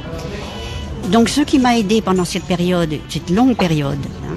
Donc 1.09 1.29
ce 1.29 1.43
qui 1.43 1.59
m'a 1.59 1.77
aidé 1.77 2.01
pendant 2.01 2.25
cette 2.25 2.45
période, 2.45 2.95
cette 3.09 3.31
longue 3.31 3.57
période, 3.57 3.99
hein, 4.25 4.37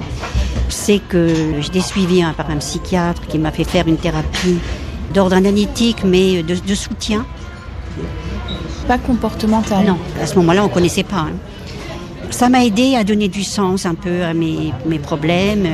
c'est 0.68 1.00
que 1.00 1.62
j'étais 1.62 1.82
suivie 1.82 2.24
par 2.36 2.50
un 2.50 2.58
psychiatre 2.58 3.22
qui 3.28 3.38
m'a 3.38 3.52
fait 3.52 3.64
faire 3.64 3.88
une 3.88 3.98
thérapie 3.98 4.58
d'ordre 5.14 5.36
analytique 5.36 6.04
mais 6.04 6.44
de, 6.44 6.76
soutien. 6.76 7.26
Pas 8.88 8.98
comportemental 8.98 9.86
Non, 9.86 9.98
à 10.22 10.26
ce 10.26 10.36
moment-là 10.36 10.64
on 10.64 10.68
ne 10.68 10.74
connaissait 10.74 11.04
pas. 11.04 11.28
Hein. 11.28 11.34
Ça 12.30 12.50
m'a 12.50 12.66
aidé 12.66 12.96
à 12.96 13.04
donner 13.04 13.28
du 13.28 13.44
sens 13.44 13.86
un 13.86 13.94
peu 13.94 14.24
à 14.24 14.34
mes, 14.34 14.74
problèmes, 15.02 15.68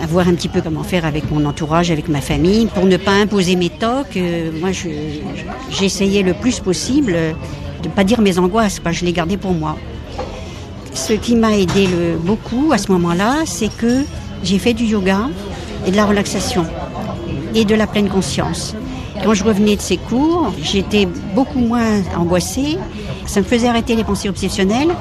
à 0.00 0.06
voir 0.06 0.28
un 0.28 0.34
petit 0.34 0.48
peu 0.48 0.60
comment 0.60 0.84
faire 0.84 1.04
avec 1.04 1.30
mon 1.32 1.44
entourage, 1.44 1.90
avec 1.90 2.08
ma 2.08 2.20
famille, 2.20 2.66
pour 2.66 2.86
ne 2.86 2.96
pas 2.96 3.10
imposer 3.10 3.56
mes 3.56 3.70
tocs. 3.70 4.16
Euh, 4.16 4.52
moi, 4.60 4.70
j'essayais 5.70 6.22
le 6.22 6.34
plus 6.34 6.60
possible 6.60 7.12
de 7.82 7.88
ne 7.88 7.92
pas 7.92 8.04
dire 8.04 8.20
mes 8.20 8.38
angoisses, 8.38 8.80
je 8.92 9.04
les 9.04 9.12
gardais 9.12 9.36
pour 9.36 9.52
moi. 9.52 9.76
Ce 10.94 11.12
qui 11.12 11.34
m'a 11.34 11.56
aidé 11.56 11.88
le, 11.88 12.16
beaucoup 12.16 12.70
à 12.72 12.78
ce 12.78 12.90
moment-là, 12.92 13.42
c'est 13.44 13.74
que 13.76 14.04
j'ai 14.42 14.58
fait 14.58 14.74
du 14.74 14.84
yoga 14.84 15.28
et 15.86 15.90
de 15.90 15.96
la 15.96 16.06
relaxation 16.06 16.66
et 17.54 17.64
de 17.64 17.74
la 17.74 17.86
pleine 17.86 18.08
conscience. 18.08 18.74
Quand 19.22 19.34
je 19.34 19.44
revenais 19.44 19.76
de 19.76 19.80
ces 19.80 19.96
cours, 19.96 20.52
j'étais 20.62 21.06
beaucoup 21.34 21.58
moins 21.58 22.02
angoissée. 22.16 22.78
Ça 23.26 23.40
me 23.40 23.44
faisait 23.44 23.68
arrêter 23.68 23.96
les 23.96 24.04
pensées 24.04 24.28
obsessionnelles, 24.28 24.94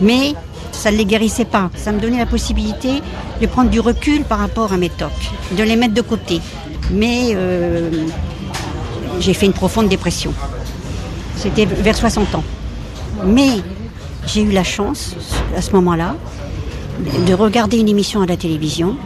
mais 0.00 0.34
ça 0.72 0.90
ne 0.90 0.96
les 0.96 1.04
guérissait 1.04 1.44
pas. 1.44 1.70
Ça 1.74 1.92
me 1.92 2.00
donnait 2.00 2.18
la 2.18 2.26
possibilité 2.26 3.02
de 3.40 3.46
prendre 3.46 3.70
du 3.70 3.80
recul 3.80 4.22
par 4.24 4.38
rapport 4.38 4.72
à 4.72 4.76
mes 4.76 4.90
tocs, 4.90 5.10
de 5.56 5.62
les 5.62 5.76
mettre 5.76 5.94
de 5.94 6.02
côté. 6.02 6.40
Mais 6.90 7.32
euh, 7.34 7.90
j'ai 9.20 9.34
fait 9.34 9.46
une 9.46 9.52
profonde 9.52 9.88
dépression. 9.88 10.32
C'était 11.36 11.64
vers 11.64 11.96
60 11.96 12.34
ans. 12.34 12.44
Mais 13.24 13.60
j'ai 14.26 14.42
eu 14.42 14.50
la 14.50 14.64
chance, 14.64 15.16
à 15.56 15.62
ce 15.62 15.72
moment-là, 15.72 16.16
de 17.26 17.34
regarder 17.34 17.78
une 17.78 17.88
émission 17.88 18.22
à 18.22 18.26
la 18.26 18.36
télévision 18.36 18.96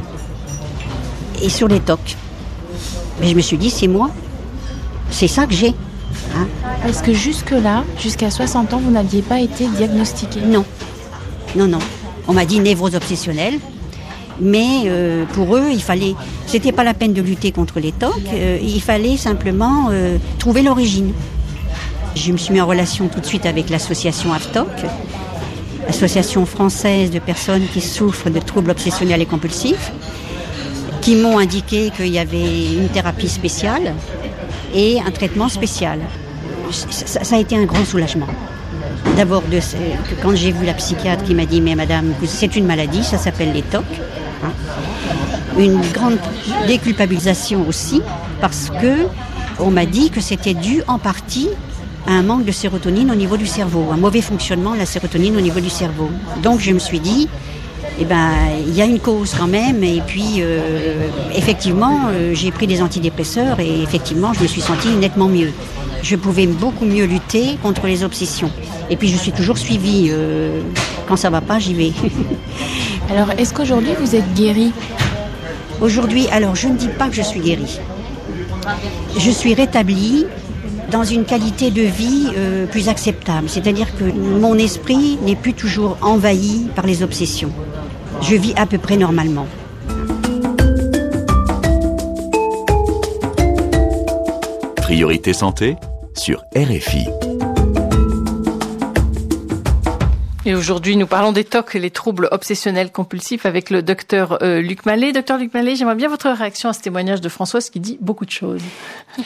et 1.42 1.48
sur 1.48 1.68
les 1.68 1.80
tocs. 1.80 2.16
Mais 3.20 3.28
je 3.28 3.34
me 3.34 3.40
suis 3.40 3.58
dit, 3.58 3.70
c'est 3.70 3.88
moi. 3.88 4.10
C'est 5.10 5.28
ça 5.28 5.46
que 5.46 5.54
j'ai. 5.54 5.74
Hein. 6.36 6.48
Est-ce 6.86 7.02
que 7.02 7.12
jusque-là, 7.12 7.84
jusqu'à 8.00 8.30
60 8.30 8.74
ans, 8.74 8.80
vous 8.82 8.90
n'aviez 8.90 9.22
pas 9.22 9.40
été 9.40 9.66
diagnostiqué? 9.66 10.40
Non. 10.40 10.64
Non, 11.56 11.66
non. 11.66 11.78
On 12.26 12.32
m'a 12.32 12.44
dit 12.44 12.60
névrose 12.60 12.94
obsessionnelle. 12.94 13.58
Mais 14.40 14.82
euh, 14.86 15.24
pour 15.26 15.56
eux, 15.56 15.68
il 15.70 15.82
fallait, 15.82 16.14
c'était 16.46 16.72
pas 16.72 16.84
la 16.84 16.94
peine 16.94 17.12
de 17.12 17.22
lutter 17.22 17.52
contre 17.52 17.78
les 17.78 17.92
TOC, 17.92 18.12
euh, 18.32 18.58
il 18.60 18.82
fallait 18.82 19.16
simplement 19.16 19.90
euh, 19.92 20.18
trouver 20.38 20.62
l'origine. 20.62 21.12
Je 22.16 22.32
me 22.32 22.36
suis 22.36 22.52
mis 22.52 22.60
en 22.60 22.66
relation 22.66 23.08
tout 23.08 23.20
de 23.20 23.26
suite 23.26 23.46
avec 23.46 23.70
l'association 23.70 24.32
AFTOC, 24.32 24.66
association 25.88 26.46
française 26.46 27.10
de 27.10 27.18
personnes 27.18 27.66
qui 27.72 27.80
souffrent 27.80 28.30
de 28.30 28.40
troubles 28.40 28.70
obsessionnels 28.70 29.22
et 29.22 29.26
compulsifs, 29.26 29.92
qui 31.04 31.16
m'ont 31.16 31.38
indiqué 31.38 31.90
qu'il 31.94 32.08
y 32.08 32.18
avait 32.18 32.72
une 32.72 32.88
thérapie 32.88 33.28
spéciale 33.28 33.94
et 34.74 34.98
un 35.06 35.10
traitement 35.10 35.50
spécial. 35.50 36.00
Ça, 36.70 37.36
a 37.36 37.38
été 37.38 37.58
un 37.58 37.66
grand 37.66 37.84
soulagement. 37.84 38.26
D'abord, 39.14 39.42
quand 40.22 40.34
j'ai 40.34 40.50
vu 40.50 40.64
la 40.64 40.72
psychiatre 40.72 41.22
qui 41.24 41.34
m'a 41.34 41.44
dit 41.44 41.60
Mais 41.60 41.74
madame, 41.74 42.14
c'est 42.24 42.56
une 42.56 42.64
maladie, 42.64 43.04
ça 43.04 43.18
s'appelle 43.18 43.52
les 43.52 43.60
TOC. 43.60 43.84
Hein. 44.44 44.52
Une 45.58 45.78
grande 45.92 46.16
déculpabilisation 46.66 47.68
aussi, 47.68 48.00
parce 48.40 48.70
que 48.70 49.06
on 49.60 49.70
m'a 49.70 49.84
dit 49.84 50.08
que 50.08 50.22
c'était 50.22 50.54
dû 50.54 50.82
en 50.88 50.98
partie 50.98 51.50
à 52.06 52.12
un 52.12 52.22
manque 52.22 52.46
de 52.46 52.52
sérotonine 52.52 53.10
au 53.10 53.14
niveau 53.14 53.36
du 53.36 53.46
cerveau, 53.46 53.90
un 53.92 53.98
mauvais 53.98 54.22
fonctionnement 54.22 54.72
de 54.72 54.78
la 54.78 54.86
sérotonine 54.86 55.36
au 55.36 55.42
niveau 55.42 55.60
du 55.60 55.70
cerveau. 55.70 56.08
Donc 56.42 56.60
je 56.60 56.72
me 56.72 56.78
suis 56.78 56.98
dit, 56.98 57.28
eh 57.98 58.04
ben, 58.04 58.30
il 58.66 58.74
y 58.74 58.82
a 58.82 58.84
une 58.84 58.98
cause 58.98 59.34
quand 59.38 59.46
même. 59.46 59.82
Et 59.84 60.02
puis, 60.06 60.36
euh, 60.38 61.08
effectivement, 61.34 62.08
euh, 62.08 62.34
j'ai 62.34 62.50
pris 62.50 62.66
des 62.66 62.82
antidépresseurs 62.82 63.60
et 63.60 63.82
effectivement, 63.82 64.32
je 64.32 64.42
me 64.42 64.46
suis 64.46 64.60
sentie 64.60 64.88
nettement 64.96 65.28
mieux. 65.28 65.52
Je 66.02 66.16
pouvais 66.16 66.46
beaucoup 66.46 66.84
mieux 66.84 67.04
lutter 67.04 67.56
contre 67.62 67.86
les 67.86 68.04
obsessions. 68.04 68.50
Et 68.90 68.96
puis, 68.96 69.08
je 69.08 69.16
suis 69.16 69.32
toujours 69.32 69.58
suivie. 69.58 70.08
Euh, 70.10 70.60
quand 71.06 71.16
ça 71.16 71.30
va 71.30 71.40
pas, 71.40 71.58
j'y 71.58 71.74
vais. 71.74 71.92
alors, 73.10 73.30
est-ce 73.38 73.54
qu'aujourd'hui 73.54 73.92
vous 74.00 74.14
êtes 74.14 74.34
guérie? 74.34 74.72
Aujourd'hui, 75.80 76.28
alors, 76.30 76.54
je 76.54 76.68
ne 76.68 76.76
dis 76.76 76.88
pas 76.88 77.08
que 77.08 77.14
je 77.14 77.22
suis 77.22 77.40
guérie. 77.40 77.78
Je 79.18 79.30
suis 79.30 79.54
rétablie 79.54 80.26
dans 80.94 81.04
une 81.04 81.24
qualité 81.24 81.70
de 81.70 81.82
vie 81.82 82.28
plus 82.70 82.88
acceptable. 82.88 83.48
C'est-à-dire 83.48 83.94
que 83.98 84.04
mon 84.04 84.56
esprit 84.56 85.18
n'est 85.26 85.36
plus 85.36 85.52
toujours 85.52 85.98
envahi 86.00 86.68
par 86.74 86.86
les 86.86 87.02
obsessions 87.02 87.52
je 88.20 88.36
vis 88.36 88.54
à 88.56 88.66
peu 88.66 88.78
près 88.78 88.96
normalement. 88.96 89.46
Priorité 94.76 95.32
santé 95.32 95.76
sur 96.14 96.44
RFI. 96.54 97.23
Et 100.46 100.54
aujourd'hui, 100.54 100.96
nous 100.96 101.06
parlons 101.06 101.32
des 101.32 101.44
TOC, 101.44 101.74
les 101.74 101.90
troubles 101.90 102.28
obsessionnels 102.30 102.92
compulsifs, 102.92 103.46
avec 103.46 103.70
le 103.70 103.82
docteur 103.82 104.42
euh, 104.42 104.60
Luc 104.60 104.84
Mallet. 104.84 105.12
Docteur 105.12 105.38
Luc 105.38 105.54
Mallet, 105.54 105.74
j'aimerais 105.74 105.94
bien 105.94 106.08
votre 106.08 106.28
réaction 106.28 106.68
à 106.68 106.74
ce 106.74 106.80
témoignage 106.80 107.22
de 107.22 107.30
Françoise 107.30 107.70
qui 107.70 107.80
dit 107.80 107.98
beaucoup 108.00 108.26
de 108.26 108.30
choses. 108.30 108.62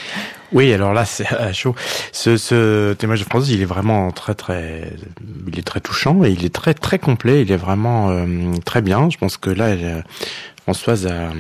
Oui, 0.51 0.73
alors 0.73 0.95
là, 0.95 1.05
c'est 1.05 1.27
chaud. 1.53 1.75
Ce, 2.11 2.39
ce 2.39 2.95
témoignage 2.95 3.23
de 3.23 3.29
Françoise, 3.29 3.51
il 3.51 3.61
est 3.61 3.67
vraiment 3.67 4.11
très, 4.13 4.35
très, 4.35 4.95
il 5.47 5.59
est 5.59 5.63
très 5.63 5.81
touchant 5.81 6.25
et 6.25 6.31
il 6.31 6.43
est 6.43 6.55
très, 6.55 6.73
très 6.73 6.99
complet. 6.99 7.43
Il 7.43 7.53
est 7.53 7.59
vraiment 7.59 8.09
euh, 8.09 8.25
très 8.65 8.81
bien. 8.81 9.11
Je 9.11 9.19
pense 9.19 9.37
que 9.37 9.51
là, 9.51 9.77
Françoise 10.63 11.07
a 11.07 11.33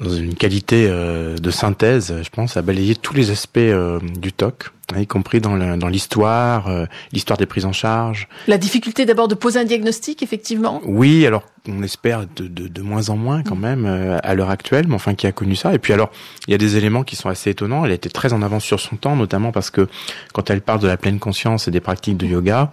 dans 0.00 0.10
une 0.10 0.34
qualité 0.34 0.86
euh, 0.88 1.36
de 1.36 1.50
synthèse, 1.50 2.14
je 2.22 2.28
pense, 2.30 2.56
à 2.56 2.62
balayer 2.62 2.94
tous 2.94 3.14
les 3.14 3.30
aspects 3.30 3.58
euh, 3.58 3.98
du 4.00 4.32
TOC, 4.32 4.70
hein, 4.94 5.00
y 5.00 5.06
compris 5.06 5.40
dans 5.40 5.56
l'histoire, 5.88 6.68
euh, 6.68 6.84
l'histoire 7.12 7.38
des 7.38 7.46
prises 7.46 7.64
en 7.64 7.72
charge. 7.72 8.28
La 8.46 8.58
difficulté 8.58 9.06
d'abord 9.06 9.26
de 9.26 9.34
poser 9.34 9.58
un 9.58 9.64
diagnostic, 9.64 10.22
effectivement? 10.22 10.82
Oui, 10.84 11.26
alors 11.26 11.44
on 11.68 11.82
espère 11.82 12.26
de, 12.36 12.46
de, 12.46 12.68
de 12.68 12.82
moins 12.82 13.08
en 13.08 13.16
moins 13.16 13.42
quand 13.42 13.56
même 13.56 13.86
à 14.22 14.34
l'heure 14.34 14.50
actuelle, 14.50 14.86
mais 14.86 14.94
enfin 14.94 15.14
qui 15.14 15.26
a 15.26 15.32
connu 15.32 15.56
ça. 15.56 15.74
Et 15.74 15.78
puis 15.78 15.92
alors, 15.92 16.10
il 16.46 16.52
y 16.52 16.54
a 16.54 16.58
des 16.58 16.76
éléments 16.76 17.02
qui 17.02 17.16
sont 17.16 17.28
assez 17.28 17.50
étonnants. 17.50 17.84
Elle 17.84 17.90
a 17.90 17.94
été 17.94 18.10
très 18.10 18.32
en 18.32 18.42
avance 18.42 18.64
sur 18.64 18.78
son 18.78 18.96
temps, 18.96 19.16
notamment 19.16 19.50
parce 19.50 19.70
que 19.70 19.88
quand 20.32 20.48
elle 20.50 20.60
parle 20.60 20.80
de 20.80 20.86
la 20.86 20.96
pleine 20.96 21.18
conscience 21.18 21.66
et 21.66 21.70
des 21.70 21.80
pratiques 21.80 22.18
de 22.18 22.26
yoga, 22.26 22.70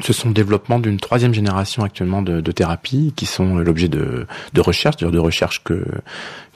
ce 0.00 0.12
sont 0.12 0.28
le 0.28 0.34
développement 0.34 0.78
d'une 0.78 0.98
troisième 0.98 1.34
génération 1.34 1.84
actuellement 1.84 2.22
de, 2.22 2.40
de 2.40 2.52
thérapies 2.52 3.12
qui 3.14 3.26
sont 3.26 3.56
l'objet 3.56 3.88
de, 3.88 4.26
de 4.52 4.60
recherches, 4.60 4.96
de 4.96 5.18
recherches 5.18 5.62
que 5.62 5.84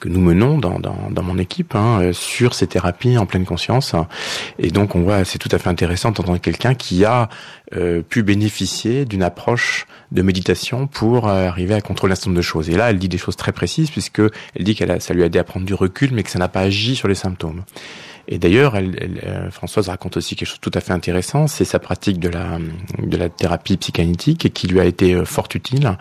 que 0.01 0.09
nous 0.09 0.21
menons 0.21 0.59
dans, 0.59 0.79
dans, 0.79 1.09
dans 1.11 1.23
mon 1.23 1.39
équipe 1.39 1.75
hein, 1.75 2.11
sur 2.13 2.55
ces 2.55 2.67
thérapies 2.67 3.17
en 3.17 3.25
pleine 3.25 3.47
conscience. 3.47 3.95
Et 4.59 4.71
donc 4.71 4.95
on 4.95 5.01
voit, 5.01 5.25
c'est 5.25 5.39
tout 5.39 5.49
à 5.53 5.59
fait 5.59 5.71
intéressant 5.71 6.11
d'entendre 6.11 6.39
quelqu'un 6.39 6.75
qui 6.75 7.05
a 7.05 7.29
euh, 7.75 8.03
pu 8.03 8.23
bénéficier 8.23 9.07
d'une 9.07 9.23
approche 9.23 9.87
de 10.13 10.23
méditation 10.23 10.87
pour 10.87 11.29
arriver 11.29 11.75
à 11.75 11.81
contrôler 11.81 12.13
un 12.13 12.15
certain 12.15 12.31
nombre 12.31 12.39
de 12.39 12.43
choses. 12.43 12.69
Et 12.69 12.77
là, 12.77 12.91
elle 12.91 12.99
dit 12.99 13.09
des 13.09 13.19
choses 13.19 13.37
très 13.37 13.53
précises 13.53 13.91
puisque 13.91 14.21
elle 14.21 14.65
dit 14.65 14.75
qu'elle 14.75 15.01
ça 15.01 15.15
lui 15.15 15.23
a 15.23 15.27
aidé 15.27 15.39
à 15.39 15.45
prendre 15.45 15.65
du 15.65 15.75
recul, 15.75 16.11
mais 16.13 16.23
que 16.23 16.31
ça 16.31 16.39
n'a 16.39 16.49
pas 16.49 16.61
agi 16.61 16.95
sur 16.95 17.09
les 17.09 17.15
symptômes. 17.15 17.63
Et 18.29 18.39
d'ailleurs, 18.39 18.77
elle, 18.77 19.21
euh, 19.25 19.51
Françoise 19.51 19.89
raconte 19.89 20.17
aussi 20.17 20.35
quelque 20.35 20.49
chose 20.49 20.61
de 20.61 20.71
tout 20.71 20.77
à 20.77 20.81
fait 20.81 20.93
intéressant, 20.93 21.47
c'est 21.47 21.65
sa 21.65 21.79
pratique 21.79 22.19
de 22.19 22.29
la, 22.29 22.59
de 22.99 23.17
la 23.17 23.29
thérapie 23.29 23.77
psychanalytique 23.77 24.45
et 24.45 24.51
qui 24.51 24.67
lui 24.67 24.81
a 24.81 24.85
été 24.85 25.15
euh, 25.15 25.25
fort 25.25 25.49
utile 25.55 25.97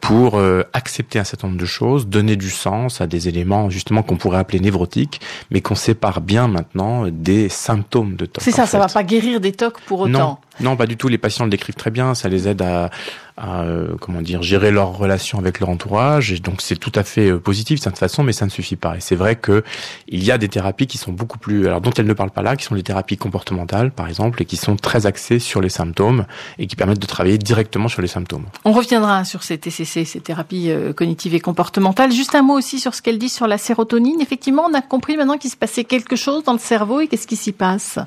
pour 0.00 0.36
euh, 0.36 0.62
accepter 0.72 1.18
un 1.18 1.24
certain 1.24 1.48
nombre 1.48 1.60
de 1.60 1.66
choses, 1.66 2.06
donner 2.06 2.36
du 2.36 2.50
sens 2.50 3.00
à 3.00 3.06
des 3.06 3.28
éléments 3.28 3.68
justement 3.68 4.02
qu'on 4.02 4.16
pourrait 4.16 4.38
appeler 4.38 4.60
névrotiques, 4.60 5.20
mais 5.50 5.60
qu'on 5.60 5.74
sépare 5.74 6.20
bien 6.20 6.48
maintenant 6.48 7.08
des 7.08 7.48
symptômes 7.48 8.16
de 8.16 8.24
TOC. 8.26 8.42
C'est 8.42 8.52
ça, 8.52 8.66
ça 8.66 8.78
va 8.78 8.88
pas 8.88 9.04
guérir 9.04 9.40
des 9.40 9.52
TOC 9.52 9.80
pour 9.82 10.00
autant. 10.00 10.10
Non, 10.10 10.36
non, 10.60 10.76
pas 10.76 10.86
du 10.86 10.96
tout. 10.96 11.08
Les 11.08 11.18
patients 11.18 11.44
le 11.44 11.50
décrivent 11.50 11.74
très 11.74 11.90
bien. 11.90 12.14
Ça 12.14 12.28
les 12.28 12.48
aide 12.48 12.62
à, 12.62 12.90
à 13.36 13.62
euh, 13.62 13.96
comment 14.00 14.22
dire 14.22 14.42
gérer 14.42 14.70
leur 14.70 14.96
relation 14.96 15.38
avec 15.38 15.60
leur 15.60 15.68
entourage. 15.68 16.32
Et 16.32 16.38
donc 16.38 16.62
c'est 16.62 16.76
tout 16.76 16.92
à 16.94 17.04
fait 17.04 17.30
euh, 17.30 17.38
positif 17.38 17.78
de 17.78 17.84
cette 17.84 17.98
façon 17.98 18.22
mais 18.22 18.32
ça 18.32 18.46
ne 18.46 18.50
suffit 18.50 18.76
pas. 18.76 18.96
Et 18.96 19.00
c'est 19.00 19.16
vrai 19.16 19.36
que 19.36 19.62
il 20.08 20.24
y 20.24 20.30
a 20.30 20.38
des 20.38 20.48
thérapies 20.48 20.86
qui 20.86 20.98
sont 20.98 21.12
beaucoup 21.12 21.38
plus 21.38 21.66
alors 21.66 21.80
dont 21.80 21.90
elles 21.90 22.06
ne 22.06 22.12
parlent 22.14 22.30
pas 22.30 22.42
là 22.42 22.56
qui 22.56 22.64
sont 22.64 22.74
les 22.74 22.82
thérapies 22.82 23.16
comportementales 23.16 23.90
par 23.90 24.08
exemple 24.08 24.42
et 24.42 24.44
qui 24.44 24.56
sont 24.56 24.76
très 24.76 25.06
axées 25.06 25.38
sur 25.38 25.60
les 25.60 25.68
symptômes 25.68 26.24
et 26.58 26.66
qui 26.66 26.76
permettent 26.76 27.00
de 27.00 27.06
travailler 27.06 27.38
directement 27.38 27.88
sur 27.88 28.00
les 28.00 28.08
symptômes. 28.08 28.46
On 28.64 28.72
reviendra 28.72 29.24
sur 29.24 29.42
ces 29.42 29.58
TCC 29.58 30.04
ces 30.04 30.20
thérapies 30.20 30.70
euh, 30.70 30.92
cognitives 30.92 31.34
et 31.34 31.40
comportementales. 31.40 32.12
Juste 32.12 32.34
un 32.34 32.42
mot 32.42 32.54
aussi 32.54 32.80
sur 32.80 32.94
ce 32.94 33.02
qu'elle 33.02 33.18
dit 33.18 33.28
sur 33.28 33.46
la 33.46 33.58
sérotonine. 33.58 34.20
Effectivement 34.20 34.66
on 34.70 34.74
a 34.74 34.82
compris 34.82 35.16
maintenant 35.16 35.36
qu'il 35.36 35.50
se 35.50 35.56
passait 35.56 35.84
quelque 35.84 36.16
chose 36.16 36.44
dans 36.44 36.54
le 36.54 36.58
cerveau 36.58 37.00
et 37.00 37.08
qu'est-ce 37.08 37.26
qui 37.26 37.36
s'y 37.36 37.52
passe? 37.52 37.98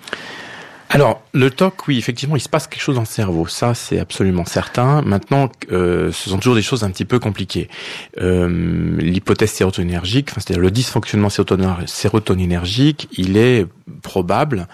Alors, 0.91 1.21
le 1.33 1.51
TOC, 1.51 1.87
oui, 1.87 1.99
effectivement, 1.99 2.35
il 2.35 2.39
se 2.39 2.49
passe 2.49 2.65
quelque 2.65 2.81
chose 2.81 2.95
dans 2.95 3.01
le 3.01 3.07
cerveau. 3.07 3.45
Ça, 3.45 3.75
c'est 3.75 3.99
absolument 3.99 4.43
certain. 4.45 5.03
Maintenant, 5.03 5.51
euh, 5.71 6.11
ce 6.11 6.31
sont 6.31 6.39
toujours 6.39 6.55
des 6.55 6.63
choses 6.63 6.83
un 6.83 6.89
petit 6.89 7.05
peu 7.05 7.19
compliquées. 7.19 7.69
Euh, 8.19 8.97
L'hypothèse 8.97 9.51
sérotoninergique, 9.51 10.29
enfin, 10.31 10.41
c'est-à-dire 10.41 10.63
le 10.63 10.71
dysfonctionnement 10.71 11.29
sérotoninergique, 11.29 13.07
il 13.15 13.37
est 13.37 13.67
probable. 14.01 14.67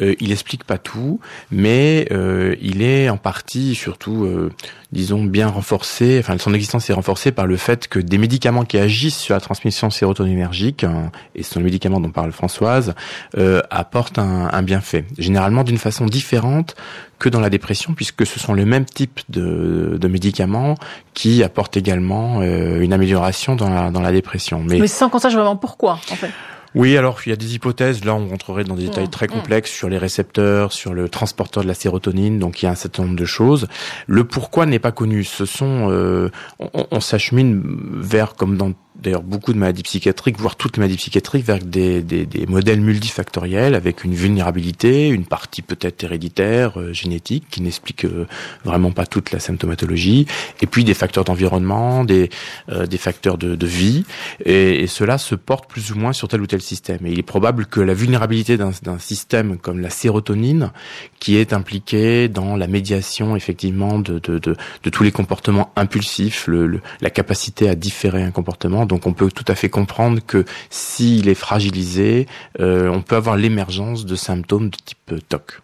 Euh, 0.00 0.14
il 0.20 0.32
explique 0.32 0.64
pas 0.64 0.78
tout, 0.78 1.20
mais 1.50 2.08
euh, 2.12 2.54
il 2.60 2.82
est 2.82 3.08
en 3.08 3.16
partie, 3.16 3.74
surtout, 3.74 4.24
euh, 4.24 4.52
disons, 4.92 5.24
bien 5.24 5.48
renforcé. 5.48 6.18
Enfin, 6.20 6.36
son 6.38 6.54
existence 6.54 6.88
est 6.90 6.92
renforcée 6.92 7.32
par 7.32 7.46
le 7.46 7.56
fait 7.56 7.88
que 7.88 7.98
des 7.98 8.18
médicaments 8.18 8.64
qui 8.64 8.78
agissent 8.78 9.18
sur 9.18 9.34
la 9.34 9.40
transmission 9.40 9.90
sérotoninergique, 9.90 10.84
hein, 10.84 11.10
et 11.34 11.42
ce 11.42 11.54
sont 11.54 11.60
les 11.60 11.64
médicaments 11.64 12.00
dont 12.00 12.10
parle 12.10 12.32
Françoise, 12.32 12.94
euh, 13.36 13.60
apportent 13.70 14.18
un, 14.18 14.48
un 14.52 14.62
bienfait. 14.62 15.04
Généralement 15.18 15.64
d'une 15.64 15.78
façon 15.78 16.06
différente 16.06 16.76
que 17.18 17.28
dans 17.28 17.40
la 17.40 17.50
dépression, 17.50 17.94
puisque 17.94 18.24
ce 18.24 18.38
sont 18.38 18.54
le 18.54 18.64
même 18.64 18.84
type 18.84 19.20
de, 19.28 19.98
de 20.00 20.08
médicaments 20.08 20.76
qui 21.14 21.42
apportent 21.42 21.76
également 21.76 22.40
euh, 22.40 22.80
une 22.80 22.92
amélioration 22.92 23.56
dans 23.56 23.68
la, 23.68 23.90
dans 23.90 24.00
la 24.00 24.12
dépression. 24.12 24.62
Mais, 24.64 24.78
Mais 24.78 24.86
sans 24.86 25.08
qu'on 25.08 25.18
sache 25.18 25.34
vraiment 25.34 25.56
pourquoi, 25.56 25.94
en 25.94 26.14
fait. 26.14 26.30
Oui, 26.78 26.96
alors 26.96 27.20
il 27.26 27.30
y 27.30 27.32
a 27.32 27.36
des 27.36 27.56
hypothèses. 27.56 28.04
Là, 28.04 28.14
on 28.14 28.28
rentrerait 28.28 28.64
dans 28.64 28.76
des 28.76 28.84
détails 28.84 29.06
Mmh, 29.06 29.10
très 29.10 29.26
mmh. 29.26 29.30
complexes 29.30 29.70
sur 29.72 29.88
les 29.88 29.98
récepteurs, 29.98 30.72
sur 30.72 30.94
le 30.94 31.08
transporteur 31.08 31.64
de 31.64 31.68
la 31.68 31.74
sérotonine. 31.74 32.38
Donc, 32.38 32.62
il 32.62 32.66
y 32.66 32.68
a 32.68 32.70
un 32.70 32.76
certain 32.76 33.02
nombre 33.02 33.16
de 33.16 33.24
choses. 33.24 33.66
Le 34.06 34.24
pourquoi 34.24 34.64
n'est 34.64 34.78
pas 34.78 34.92
connu. 34.92 35.24
Ce 35.24 35.44
sont, 35.44 35.90
euh, 35.90 36.30
on, 36.60 36.86
on 36.90 37.00
s'achemine 37.00 37.62
vers, 38.00 38.34
comme 38.34 38.56
dans 38.56 38.72
d'ailleurs 39.00 39.22
beaucoup 39.22 39.52
de 39.52 39.58
maladies 39.58 39.82
psychiatriques, 39.82 40.38
voire 40.38 40.56
toutes 40.56 40.76
les 40.76 40.80
maladies 40.80 40.96
psychiatriques, 40.96 41.44
vers 41.44 41.58
des, 41.58 42.02
des, 42.02 42.26
des 42.26 42.46
modèles 42.46 42.80
multifactoriels 42.80 43.74
avec 43.74 44.04
une 44.04 44.14
vulnérabilité, 44.14 45.08
une 45.08 45.24
partie 45.24 45.62
peut-être 45.62 46.02
héréditaire, 46.04 46.80
euh, 46.80 46.92
génétique, 46.92 47.44
qui 47.50 47.62
n'explique 47.62 48.04
euh, 48.04 48.26
vraiment 48.64 48.90
pas 48.90 49.06
toute 49.06 49.30
la 49.30 49.38
symptomatologie, 49.38 50.26
et 50.60 50.66
puis 50.66 50.84
des 50.84 50.94
facteurs 50.94 51.24
d'environnement, 51.24 52.04
des, 52.04 52.30
euh, 52.70 52.86
des 52.86 52.98
facteurs 52.98 53.38
de, 53.38 53.54
de 53.54 53.66
vie, 53.66 54.04
et, 54.44 54.82
et, 54.82 54.86
cela 54.86 55.18
se 55.18 55.34
porte 55.34 55.70
plus 55.70 55.92
ou 55.92 55.96
moins 55.96 56.12
sur 56.12 56.28
tel 56.28 56.40
ou 56.40 56.46
tel 56.46 56.60
système. 56.60 57.06
Et 57.06 57.12
il 57.12 57.18
est 57.18 57.22
probable 57.22 57.66
que 57.66 57.80
la 57.80 57.94
vulnérabilité 57.94 58.56
d'un 58.56 58.98
système 58.98 59.58
comme 59.58 59.80
la 59.80 59.90
sérotonine, 59.90 60.72
qui 61.20 61.36
est 61.36 61.52
impliquée 61.52 62.28
dans 62.28 62.56
la 62.56 62.66
médiation 62.66 63.36
effectivement 63.36 63.98
de, 63.98 64.18
de, 64.18 64.38
de, 64.38 64.56
de 64.82 64.90
tous 64.90 65.02
les 65.02 65.12
comportements 65.12 65.70
impulsifs, 65.76 66.46
le, 66.46 66.80
la 67.00 67.10
capacité 67.10 67.68
à 67.68 67.74
différer 67.74 68.22
un 68.22 68.30
comportement, 68.30 68.86
donc 68.88 69.06
on 69.06 69.12
peut 69.12 69.30
tout 69.30 69.44
à 69.46 69.54
fait 69.54 69.68
comprendre 69.68 70.20
que 70.26 70.44
s'il 70.70 71.28
est 71.28 71.34
fragilisé, 71.34 72.26
euh, 72.58 72.88
on 72.88 73.02
peut 73.02 73.14
avoir 73.14 73.36
l'émergence 73.36 74.04
de 74.06 74.16
symptômes 74.16 74.70
de 74.70 74.76
type 74.76 75.12
euh, 75.12 75.18
TOC. 75.28 75.60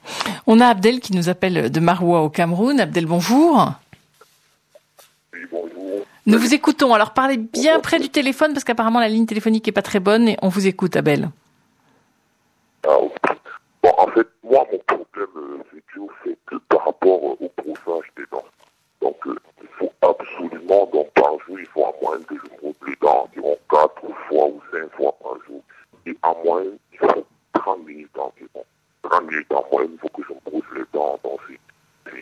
On 0.46 0.60
a 0.60 0.66
Abdel 0.66 1.00
qui 1.00 1.14
nous 1.16 1.28
appelle 1.28 1.70
de 1.70 1.80
Maroua 1.80 2.20
au 2.20 2.28
Cameroun. 2.28 2.78
Abdel, 2.78 3.06
bonjour. 3.06 3.72
Oui, 5.32 5.40
bonjour. 5.50 6.06
Nous 6.26 6.38
vous 6.38 6.54
écoutons. 6.54 6.94
Alors 6.94 7.12
parlez 7.12 7.38
bien 7.38 7.80
près 7.80 7.98
du 7.98 8.10
téléphone 8.10 8.52
parce 8.52 8.64
qu'apparemment 8.64 9.00
la 9.00 9.08
ligne 9.08 9.26
téléphonique 9.26 9.66
est 9.66 9.72
pas 9.72 9.82
très 9.82 10.00
bonne 10.00 10.28
et 10.28 10.36
on 10.42 10.48
vous 10.48 10.66
écoute, 10.66 10.96
Abel. 10.96 11.30
Ah, 12.86 12.98
bon, 13.82 13.92
en 13.98 14.06
fait, 14.08 14.28
moi, 14.42 14.66
mon 14.70 14.78
problème, 14.86 15.26
euh, 15.36 15.62
c'est 16.24 16.36
que 16.46 16.56
par 16.68 16.84
rapport 16.84 17.24
au 17.24 17.50
brossage 17.56 18.10
des 18.16 18.24
dents, 18.30 18.44
donc 19.00 19.16
absolument, 20.02 20.86
donc 20.86 21.10
par 21.12 21.38
jour, 21.40 21.58
il 21.58 21.66
faut 21.66 21.84
à 21.84 21.92
moins 22.02 22.20
que 22.22 22.34
je 22.36 22.66
me 22.66 22.96
dents 23.00 23.24
environ 23.24 23.56
4 23.70 23.90
fois 24.28 24.46
ou 24.46 24.60
5 24.72 24.90
fois 24.92 25.14
par 25.22 25.34
jour. 25.46 25.62
Et 26.06 26.16
à 26.22 26.34
moins, 26.44 26.62
il 26.92 26.98
faut 26.98 27.26
30 27.54 27.86
minutes 27.86 28.18
environ. 28.18 28.64
30 29.02 29.22
minutes 29.30 29.52
en 29.52 29.64
moyenne, 29.70 29.92
il 29.94 29.98
faut 29.98 30.08
que 30.08 30.22
je 30.28 30.34
me 30.34 30.40
brosse 30.50 30.76
les 30.76 30.84
dents. 30.92 31.18
Donc 31.22 31.40
c'est, 31.48 32.20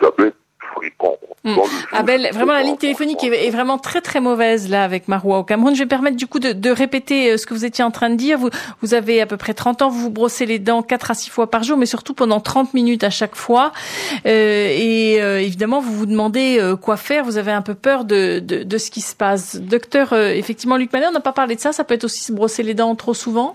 ça 0.00 0.10
peut 0.12 0.32
fréquent. 0.74 1.16
Mmh. 1.42 1.56
Abel, 1.92 2.28
vraiment 2.34 2.52
la 2.52 2.62
ligne 2.62 2.76
téléphonique 2.76 3.24
est, 3.24 3.46
est, 3.46 3.50
vraiment 3.50 3.78
très 3.78 4.02
très 4.02 4.20
mauvaise 4.20 4.68
là 4.68 4.84
avec 4.84 5.08
Maroua 5.08 5.38
au 5.38 5.44
Cameroun. 5.44 5.74
Je 5.74 5.80
vais 5.80 5.88
permettre 5.88 6.18
du 6.18 6.26
coup 6.26 6.38
de, 6.38 6.52
de, 6.52 6.70
répéter 6.70 7.38
ce 7.38 7.46
que 7.46 7.54
vous 7.54 7.64
étiez 7.64 7.82
en 7.82 7.90
train 7.90 8.10
de 8.10 8.16
dire. 8.16 8.38
Vous, 8.38 8.50
vous 8.82 8.92
avez 8.92 9.22
à 9.22 9.26
peu 9.26 9.38
près 9.38 9.54
30 9.54 9.82
ans, 9.82 9.88
vous 9.88 10.00
vous 10.00 10.10
brossez 10.10 10.44
les 10.44 10.58
dents 10.58 10.82
4 10.82 11.10
à 11.10 11.14
6 11.14 11.30
fois 11.30 11.50
par 11.50 11.62
jour, 11.62 11.78
mais 11.78 11.86
surtout 11.86 12.12
pendant 12.12 12.40
30 12.40 12.74
minutes 12.74 13.04
à 13.04 13.10
chaque 13.10 13.36
fois. 13.36 13.72
Euh, 14.26 14.68
et 14.70 15.20
euh, 15.22 15.40
évidemment, 15.40 15.80
vous 15.80 15.94
vous 15.94 16.06
demandez 16.06 16.58
euh, 16.58 16.76
quoi 16.76 16.96
faire. 16.96 17.24
Vous 17.24 17.38
avez 17.38 17.52
un 17.52 17.62
peu 17.62 17.74
peur 17.74 18.04
de, 18.04 18.38
de, 18.40 18.62
de 18.62 18.78
ce 18.78 18.90
qui 18.90 19.00
se 19.00 19.14
passe. 19.14 19.56
Docteur, 19.56 20.12
euh, 20.12 20.30
effectivement, 20.30 20.76
Luc 20.76 20.92
Manet, 20.92 21.06
on 21.06 21.12
n'a 21.12 21.20
pas 21.20 21.32
parlé 21.32 21.54
de 21.54 21.60
ça. 21.60 21.72
Ça 21.72 21.84
peut 21.84 21.94
être 21.94 22.04
aussi 22.04 22.22
se 22.22 22.32
brosser 22.32 22.62
les 22.62 22.74
dents 22.74 22.94
trop 22.94 23.14
souvent 23.14 23.54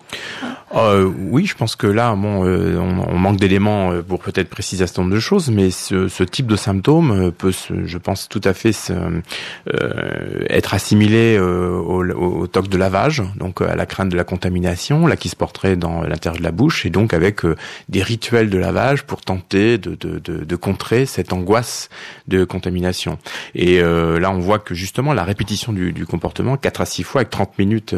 euh, 0.75 1.11
Oui, 1.29 1.45
je 1.45 1.55
pense 1.55 1.75
que 1.75 1.87
là, 1.87 2.15
bon, 2.15 2.45
on, 2.45 3.13
on, 3.13 3.17
manque 3.17 3.37
d'éléments 3.37 3.91
pour 4.07 4.19
peut-être 4.19 4.49
préciser 4.49 4.83
un 4.83 4.87
certain 4.87 5.03
nombre 5.03 5.15
de 5.15 5.19
choses, 5.19 5.49
mais 5.49 5.69
ce, 5.69 6.07
ce 6.07 6.23
type 6.23 6.47
de 6.47 6.55
symptômes 6.55 7.04
peut, 7.37 7.51
se, 7.51 7.85
je 7.85 7.97
pense, 7.97 8.29
tout 8.29 8.41
à 8.43 8.53
fait 8.53 8.71
se, 8.71 8.93
euh, 8.93 10.45
être 10.49 10.73
assimilé 10.73 11.37
euh, 11.37 11.69
au, 11.69 12.03
au, 12.03 12.47
toc 12.47 12.67
de 12.67 12.77
lavage, 12.77 13.23
donc 13.35 13.61
à 13.61 13.75
la 13.75 13.85
crainte 13.85 14.09
de 14.09 14.17
la 14.17 14.23
contamination, 14.23 15.07
là 15.07 15.15
qui 15.15 15.29
se 15.29 15.35
porterait 15.35 15.75
dans 15.75 16.01
l'intérieur 16.01 16.37
de 16.37 16.43
la 16.43 16.51
bouche, 16.51 16.85
et 16.85 16.89
donc 16.89 17.13
avec 17.13 17.45
euh, 17.45 17.55
des 17.89 18.01
rituels 18.01 18.49
de 18.49 18.57
lavage 18.57 19.03
pour 19.03 19.21
tenter 19.21 19.77
de, 19.77 19.95
de, 19.95 20.19
de, 20.19 20.43
de 20.43 20.55
contrer 20.55 21.05
cette 21.05 21.33
angoisse 21.33 21.89
de 22.27 22.43
contamination. 22.43 23.17
Et 23.53 23.81
euh, 23.81 24.19
là, 24.19 24.31
on 24.31 24.39
voit 24.39 24.59
que 24.59 24.73
justement 24.73 25.13
la 25.13 25.23
répétition 25.23 25.73
du, 25.73 25.91
du 25.91 26.05
comportement, 26.05 26.57
4 26.57 26.81
à 26.81 26.85
6 26.85 27.03
fois 27.03 27.21
avec 27.21 27.29
30 27.29 27.57
minutes 27.59 27.95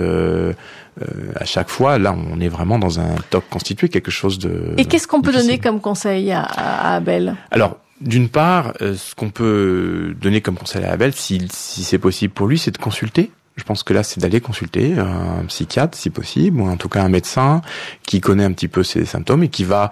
euh, 1.01 1.31
à 1.35 1.45
chaque 1.45 1.69
fois, 1.69 1.97
là, 1.97 2.15
on 2.31 2.39
est 2.39 2.47
vraiment 2.47 2.79
dans 2.79 2.99
un 2.99 3.15
toc 3.29 3.43
constitué, 3.49 3.89
quelque 3.89 4.11
chose 4.11 4.39
de. 4.39 4.73
Et 4.77 4.85
qu'est-ce 4.85 5.07
qu'on 5.07 5.21
peut 5.21 5.31
donner 5.31 5.59
comme 5.59 5.79
conseil 5.79 6.31
à, 6.31 6.41
à 6.41 6.95
Abel? 6.95 7.35
Alors, 7.51 7.77
d'une 8.01 8.29
part, 8.29 8.73
euh, 8.81 8.95
ce 8.95 9.15
qu'on 9.15 9.29
peut 9.29 10.15
donner 10.19 10.41
comme 10.41 10.55
conseil 10.55 10.83
à 10.83 10.91
Abel, 10.91 11.13
si, 11.13 11.47
si 11.51 11.83
c'est 11.83 11.97
possible 11.97 12.33
pour 12.33 12.47
lui, 12.47 12.57
c'est 12.57 12.71
de 12.71 12.77
consulter. 12.77 13.31
Je 13.57 13.63
pense 13.63 13.83
que 13.83 13.93
là, 13.93 14.03
c'est 14.03 14.19
d'aller 14.19 14.39
consulter 14.39 14.97
un 14.97 15.43
psychiatre, 15.47 15.97
si 15.97 16.09
possible, 16.09 16.61
ou 16.61 16.67
en 16.67 16.77
tout 16.77 16.89
cas 16.89 17.03
un 17.03 17.09
médecin 17.09 17.61
qui 18.03 18.21
connaît 18.21 18.43
un 18.43 18.51
petit 18.51 18.67
peu 18.67 18.83
ses 18.83 19.05
symptômes 19.05 19.43
et 19.43 19.49
qui 19.49 19.63
va 19.63 19.91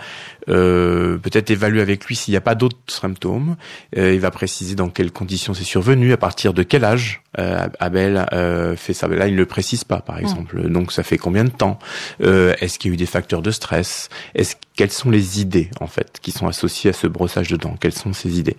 euh, 0.49 1.17
peut-être 1.17 1.49
évaluer 1.49 1.81
avec 1.81 2.05
lui 2.05 2.15
s'il 2.15 2.33
n'y 2.33 2.37
a 2.37 2.41
pas 2.41 2.55
d'autres 2.55 2.77
symptômes. 2.87 3.55
Euh, 3.97 4.13
il 4.13 4.19
va 4.19 4.31
préciser 4.31 4.75
dans 4.75 4.89
quelles 4.89 5.11
conditions 5.11 5.53
c'est 5.53 5.63
survenu, 5.63 6.13
à 6.13 6.17
partir 6.17 6.53
de 6.53 6.63
quel 6.63 6.83
âge 6.83 7.23
euh, 7.39 7.67
Abel 7.79 8.25
euh, 8.31 8.75
fait 8.75 8.93
ça. 8.93 9.07
Là, 9.07 9.27
il 9.27 9.33
ne 9.33 9.39
le 9.39 9.45
précise 9.45 9.83
pas, 9.83 9.99
par 9.99 10.19
exemple. 10.19 10.61
Mmh. 10.61 10.69
Donc, 10.69 10.91
ça 10.91 11.03
fait 11.03 11.17
combien 11.17 11.43
de 11.43 11.49
temps 11.49 11.79
Est-ce 12.19 12.79
qu'il 12.79 12.91
y 12.91 12.93
a 12.93 12.95
eu 12.95 12.97
des 12.97 13.05
facteurs 13.05 13.41
de 13.41 13.51
stress 13.51 14.09
Est-ce 14.35 14.55
quelles 14.75 14.91
sont 14.91 15.09
les 15.09 15.39
idées 15.39 15.69
en 15.79 15.87
fait 15.87 16.19
qui 16.21 16.31
sont 16.31 16.47
associées 16.47 16.89
à 16.89 16.93
ce 16.93 17.07
brossage 17.07 17.47
de 17.47 17.55
dents 17.55 17.77
Quelles 17.79 17.93
sont 17.93 18.11
ces 18.11 18.39
idées? 18.39 18.57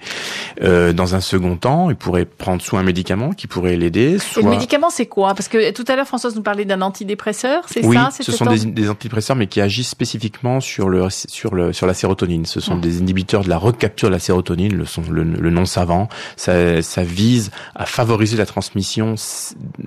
Dans 0.61 1.14
un 1.14 1.21
second 1.21 1.57
temps, 1.57 1.90
il 1.90 1.97
pourrait 1.97 2.25
prendre 2.25 2.62
soit 2.62 2.81
un 2.81 2.83
médicament 2.83 3.33
qui 3.33 3.47
pourrait 3.47 3.77
l'aider, 3.77 4.19
soit... 4.19 4.40
Et 4.40 4.45
le 4.45 4.51
médicament, 4.51 4.88
c'est 4.96 5.06
quoi? 5.06 5.35
Parce 5.35 5.48
que 5.48 5.70
tout 5.72 5.85
à 5.88 5.94
l'heure, 5.94 6.06
Françoise 6.06 6.35
nous 6.35 6.42
parlait 6.42 6.64
d'un 6.64 6.80
antidépresseur, 6.80 7.64
c'est 7.68 7.85
oui, 7.85 7.96
ça 7.96 8.11
ce 8.11 8.32
sont 8.32 8.46
des, 8.46 8.64
des, 8.64 8.88
antidépresseurs, 8.88 9.37
mais 9.37 9.46
qui 9.46 9.61
agissent 9.61 9.90
spécifiquement 9.90 10.61
sur 10.61 10.88
le 10.88 11.09
sur 11.11 11.54
le 11.54 11.72
sur 11.72 11.87
la 11.87 11.94
sérotonine. 11.94 12.46
Ce 12.46 12.61
sont 12.61 12.76
mmh. 12.76 12.80
des 12.80 12.98
inhibiteurs 12.98 13.44
de 13.44 13.50
la 13.50 13.59
recapture 13.59 14.09
de 14.09 14.14
la 14.14 14.18
sérotonine, 14.18 14.74
le, 14.74 14.87
son, 14.87 15.02
le, 15.11 15.22
le 15.22 15.50
nom 15.50 15.66
savant. 15.66 16.09
Ça, 16.37 16.80
ça 16.82 17.02
vise 17.02 17.50
à 17.74 17.85
favoriser 17.85 18.37
la 18.37 18.46
transmission 18.46 19.14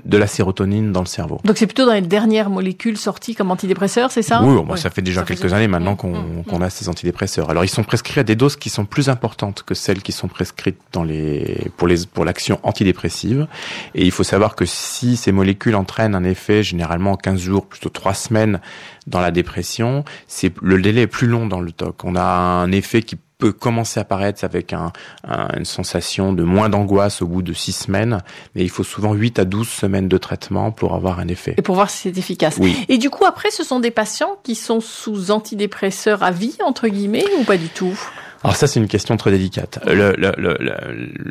de 0.06 0.18
la 0.18 0.28
sérotonine 0.28 0.92
dans 0.92 1.02
le 1.02 1.08
cerveau. 1.08 1.40
Donc 1.44 1.58
c'est 1.58 1.68
plutôt 1.68 1.86
dans 1.86 1.94
les 1.94 2.02
dernières 2.02 2.52
molécules 2.52 2.98
sorties 2.98 3.34
comme 3.34 3.50
antidépresseurs, 3.50 4.12
c'est 4.12 4.22
ça? 4.22 4.44
Oui, 4.44 4.54
bon, 4.56 4.68
oui, 4.70 4.78
ça 4.78 4.92
fait 4.92 5.02
déjà 5.02 5.22
ça 5.22 5.26
quelques 5.26 5.50
fait 5.50 5.54
années 5.54 5.68
maintenant 5.68 5.96
qu'on 5.96 6.14
mmh. 6.14 6.44
qu 6.48 6.64
a 6.64 6.70
ces 6.70 6.88
antidépresseurs. 6.88 7.50
Alors 7.50 7.64
ils 7.64 7.70
sont 7.70 7.84
prescrits 7.84 8.20
à 8.20 8.24
des 8.24 8.36
doses 8.36 8.58
qui 8.58 8.70
sont 8.70 8.86
plus 8.86 9.10
importantes 9.10 9.64
que 9.66 9.74
celles 9.74 10.04
qui 10.04 10.12
sont 10.12 10.28
prescrites 10.28 10.80
dans 10.94 11.04
les 11.04 11.72
pour 11.78 11.88
les 11.88 12.06
pour 12.06 12.26
l'action 12.26 12.60
antidépressive. 12.62 13.48
Et 13.96 14.06
il 14.06 14.12
faut 14.12 14.24
savoir 14.24 14.56
que 14.56 14.66
si 14.66 14.99
ces 15.18 15.32
molécules 15.32 15.76
entraînent 15.76 16.16
un 16.16 16.24
effet 16.24 16.64
généralement 16.64 17.14
en 17.14 17.18
15 17.18 17.40
jours, 17.40 17.66
plutôt 17.66 17.90
3 17.90 18.14
semaines 18.14 18.60
dans 19.08 19.20
la 19.22 19.32
dépression, 19.32 20.04
c'est 20.28 20.54
le 20.62 20.82
délai 20.82 21.02
est 21.02 21.08
plus 21.08 21.28
long 21.28 21.48
dans 21.48 21.62
le 21.62 21.72
TOC. 21.72 22.04
On 22.04 22.16
a 22.16 22.24
un 22.24 22.72
effet 22.72 23.02
qui 23.02 23.18
peut 23.40 23.54
commencer 23.54 24.00
à 24.00 24.02
apparaître 24.02 24.44
avec 24.44 24.74
un, 24.74 24.92
un, 25.28 25.48
une 25.58 25.66
sensation 25.66 26.34
de 26.34 26.44
moins 26.44 26.70
d'angoisse 26.70 27.22
au 27.22 27.28
bout 27.28 27.42
de 27.42 27.54
six 27.54 27.72
semaines, 27.72 28.20
mais 28.54 28.64
il 28.64 28.70
faut 28.70 28.84
souvent 28.84 29.14
8 29.14 29.40
à 29.40 29.46
12 29.46 29.68
semaines 29.68 30.08
de 30.10 30.18
traitement 30.18 30.72
pour 30.72 30.94
avoir 30.94 31.20
un 31.20 31.28
effet. 31.30 31.56
Et 31.58 31.62
pour 31.62 31.76
voir 31.76 31.90
si 31.90 32.10
c'est 32.10 32.18
efficace. 32.18 32.58
Oui. 32.60 32.76
Et 32.90 32.98
du 32.98 33.10
coup, 33.10 33.26
après, 33.26 33.50
ce 33.50 33.64
sont 33.64 33.80
des 33.80 33.92
patients 33.92 34.38
qui 34.44 34.56
sont 34.56 34.82
sous 34.82 35.32
antidépresseurs 35.32 36.22
à 36.22 36.32
vie, 36.32 36.58
entre 36.64 36.90
guillemets, 36.90 37.26
ou 37.40 37.46
pas 37.46 37.58
du 37.58 37.70
tout? 37.70 37.98
Alors 38.44 38.56
ça, 38.56 38.68
c'est 38.68 38.80
une 38.80 38.88
question 38.88 39.18
très 39.18 39.32
délicate. 39.32 39.80
Le, 39.86 40.14
le, 40.18 40.32
le, 40.38 40.58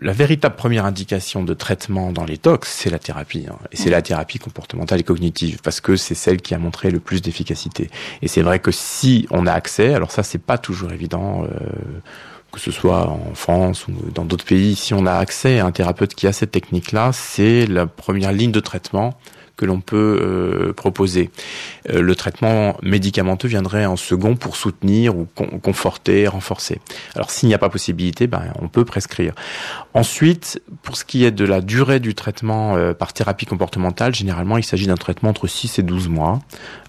la 0.03 0.12
véritable 0.12 0.57
première 0.57 0.85
indication 0.85 1.42
de 1.42 1.55
traitement 1.55 2.12
dans 2.12 2.25
les 2.25 2.37
tox, 2.37 2.71
c'est 2.71 2.90
la 2.90 2.99
thérapie. 2.99 3.47
Hein. 3.51 3.57
Et 3.73 3.77
c'est 3.77 3.88
la 3.88 4.03
thérapie 4.03 4.38
comportementale 4.38 5.01
et 5.01 5.05
cognitive, 5.05 5.61
parce 5.62 5.81
que 5.81 5.97
c'est 5.97 6.14
celle 6.14 6.42
qui 6.42 6.55
a 6.55 6.59
montré 6.59 6.90
le 6.90 7.01
plus 7.01 7.23
d'efficacité. 7.23 7.88
Et 8.21 8.29
c'est 8.29 8.42
vrai 8.42 8.59
que 8.59 8.71
si 8.71 9.27
on 9.31 9.47
a 9.47 9.53
accès, 9.53 9.94
alors 9.94 10.11
ça, 10.11 10.23
c'est 10.23 10.42
pas 10.42 10.59
toujours 10.59 10.92
évident. 10.92 11.44
Euh, 11.44 11.49
que 12.51 12.61
ce 12.61 12.71
soit 12.71 13.09
en 13.09 13.35
France 13.35 13.88
ou 13.88 13.92
dans 14.14 14.25
d'autres 14.25 14.47
pays, 14.47 14.75
si 14.75 14.94
on 14.94 15.05
a 15.05 15.12
accès 15.12 15.59
à 15.59 15.66
un 15.66 15.71
thérapeute 15.71 16.14
qui 16.14 16.27
a 16.27 16.33
cette 16.33 16.51
technique-là, 16.51 17.11
c'est 17.12 17.66
la 17.66 17.87
première 17.87 18.33
ligne 18.33 18.53
de 18.53 18.61
traitement 18.61 19.18
que 19.59 19.66
l'on 19.66 19.81
peut 19.81 20.18
euh, 20.23 20.73
proposer. 20.73 21.31
Euh, 21.90 22.01
le 22.01 22.14
traitement 22.14 22.77
médicamenteux 22.83 23.49
viendrait 23.49 23.85
en 23.85 23.97
second 23.97 24.37
pour 24.37 24.57
soutenir 24.57 25.16
ou 25.16 25.27
con 25.35 25.47
conforter, 25.59 26.29
renforcer. 26.29 26.81
Alors 27.16 27.31
s'il 27.31 27.49
n'y 27.49 27.55
a 27.55 27.59
pas 27.59 27.68
possibilité, 27.68 28.29
ben, 28.29 28.44
on 28.62 28.68
peut 28.68 28.85
prescrire. 28.85 29.35
Ensuite, 29.94 30.62
pour 30.83 30.97
ce 30.97 31.05
qui 31.05 31.25
est 31.25 31.33
de 31.33 31.44
la 31.44 31.61
durée 31.61 31.99
du 31.99 32.14
traitement 32.14 32.77
euh, 32.77 32.94
par 32.94 33.12
thérapie 33.12 33.47
comportementale, 33.47 34.14
généralement 34.14 34.59
il 34.59 34.64
s'agit 34.64 34.87
d'un 34.87 34.97
traitement 34.97 35.31
entre 35.31 35.49
6 35.49 35.81
et 35.81 35.83
12 35.83 36.09
mois, 36.09 36.38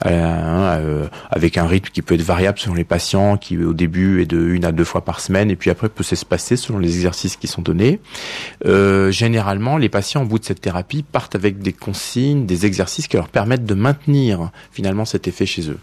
euh, 0.06 1.08
avec 1.32 1.58
un 1.58 1.66
rythme 1.66 1.90
qui 1.92 2.04
peut 2.04 2.14
être 2.14 2.22
variable 2.22 2.60
selon 2.60 2.76
les 2.76 2.84
patients, 2.84 3.38
qui 3.38 3.58
au 3.58 3.74
début 3.74 4.22
est 4.22 4.28
de 4.28 4.40
une 4.40 4.64
à 4.64 4.72
deux 4.72 4.84
fois 4.84 5.04
par 5.04 5.22
semaine, 5.22 5.50
et 5.50 5.56
puis 5.56 5.72
après 5.72 5.90
peut 5.90 6.04
s'espacer 6.04 6.56
selon 6.56 6.78
les 6.78 6.96
exercices 6.96 7.36
qui 7.36 7.48
sont 7.48 7.64
donnés. 7.64 8.00
généralement, 8.64 9.78
les 9.78 9.90
patients 9.90 10.22
au 10.22 10.26
bout 10.26 10.38
de 10.38 10.46
cette 10.46 10.62
thérapie 10.62 11.04
partent 11.04 11.36
avec 11.36 11.60
des 11.60 11.74
consignes, 11.74 12.46
des 12.60 12.66
exercices 12.66 13.08
qui 13.08 13.18
leur 13.18 13.30
permettent 13.30 13.66
de 13.66 13.74
maintenir 13.74 14.52
finalement 14.72 15.06
cet 15.06 15.28
effet 15.28 15.46
chez 15.46 15.70
eux. 15.70 15.80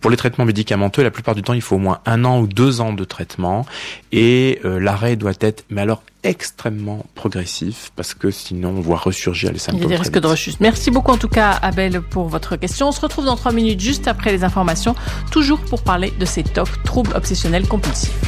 Pour 0.00 0.10
les 0.10 0.16
traitements 0.16 0.44
médicamenteux, 0.44 1.02
la 1.02 1.10
plupart 1.10 1.34
du 1.34 1.42
temps, 1.42 1.52
il 1.52 1.62
faut 1.62 1.76
au 1.76 1.80
moins 1.80 2.00
un 2.06 2.24
an 2.24 2.40
ou 2.40 2.46
deux 2.46 2.80
ans 2.80 2.92
de 2.92 3.04
traitement 3.04 3.66
et 4.12 4.60
euh, 4.64 4.78
l'arrêt 4.80 5.16
doit 5.16 5.32
être, 5.40 5.64
mais 5.70 5.80
alors 5.80 6.02
extrêmement 6.22 7.04
progressif 7.14 7.92
parce 7.96 8.14
que 8.14 8.30
sinon 8.30 8.70
on 8.70 8.80
voit 8.80 8.96
ressurgir 8.96 9.52
les 9.52 9.58
symptômes. 9.58 9.82
Il 9.82 9.82
y 9.82 9.86
a 9.86 9.96
des 9.96 10.02
risques 10.02 10.18
de 10.18 10.26
rechute. 10.26 10.58
Merci 10.58 10.90
beaucoup 10.90 11.12
en 11.12 11.18
tout 11.18 11.28
cas 11.28 11.50
Abel 11.50 12.00
pour 12.00 12.28
votre 12.28 12.56
question. 12.56 12.88
On 12.88 12.92
se 12.92 13.00
retrouve 13.00 13.26
dans 13.26 13.36
trois 13.36 13.52
minutes 13.52 13.80
juste 13.80 14.08
après 14.08 14.32
les 14.32 14.42
informations, 14.42 14.94
toujours 15.30 15.60
pour 15.60 15.82
parler 15.82 16.12
de 16.18 16.24
ces 16.24 16.42
TOC, 16.42 16.82
troubles 16.84 17.12
obsessionnels 17.14 17.68
compulsifs. 17.68 18.18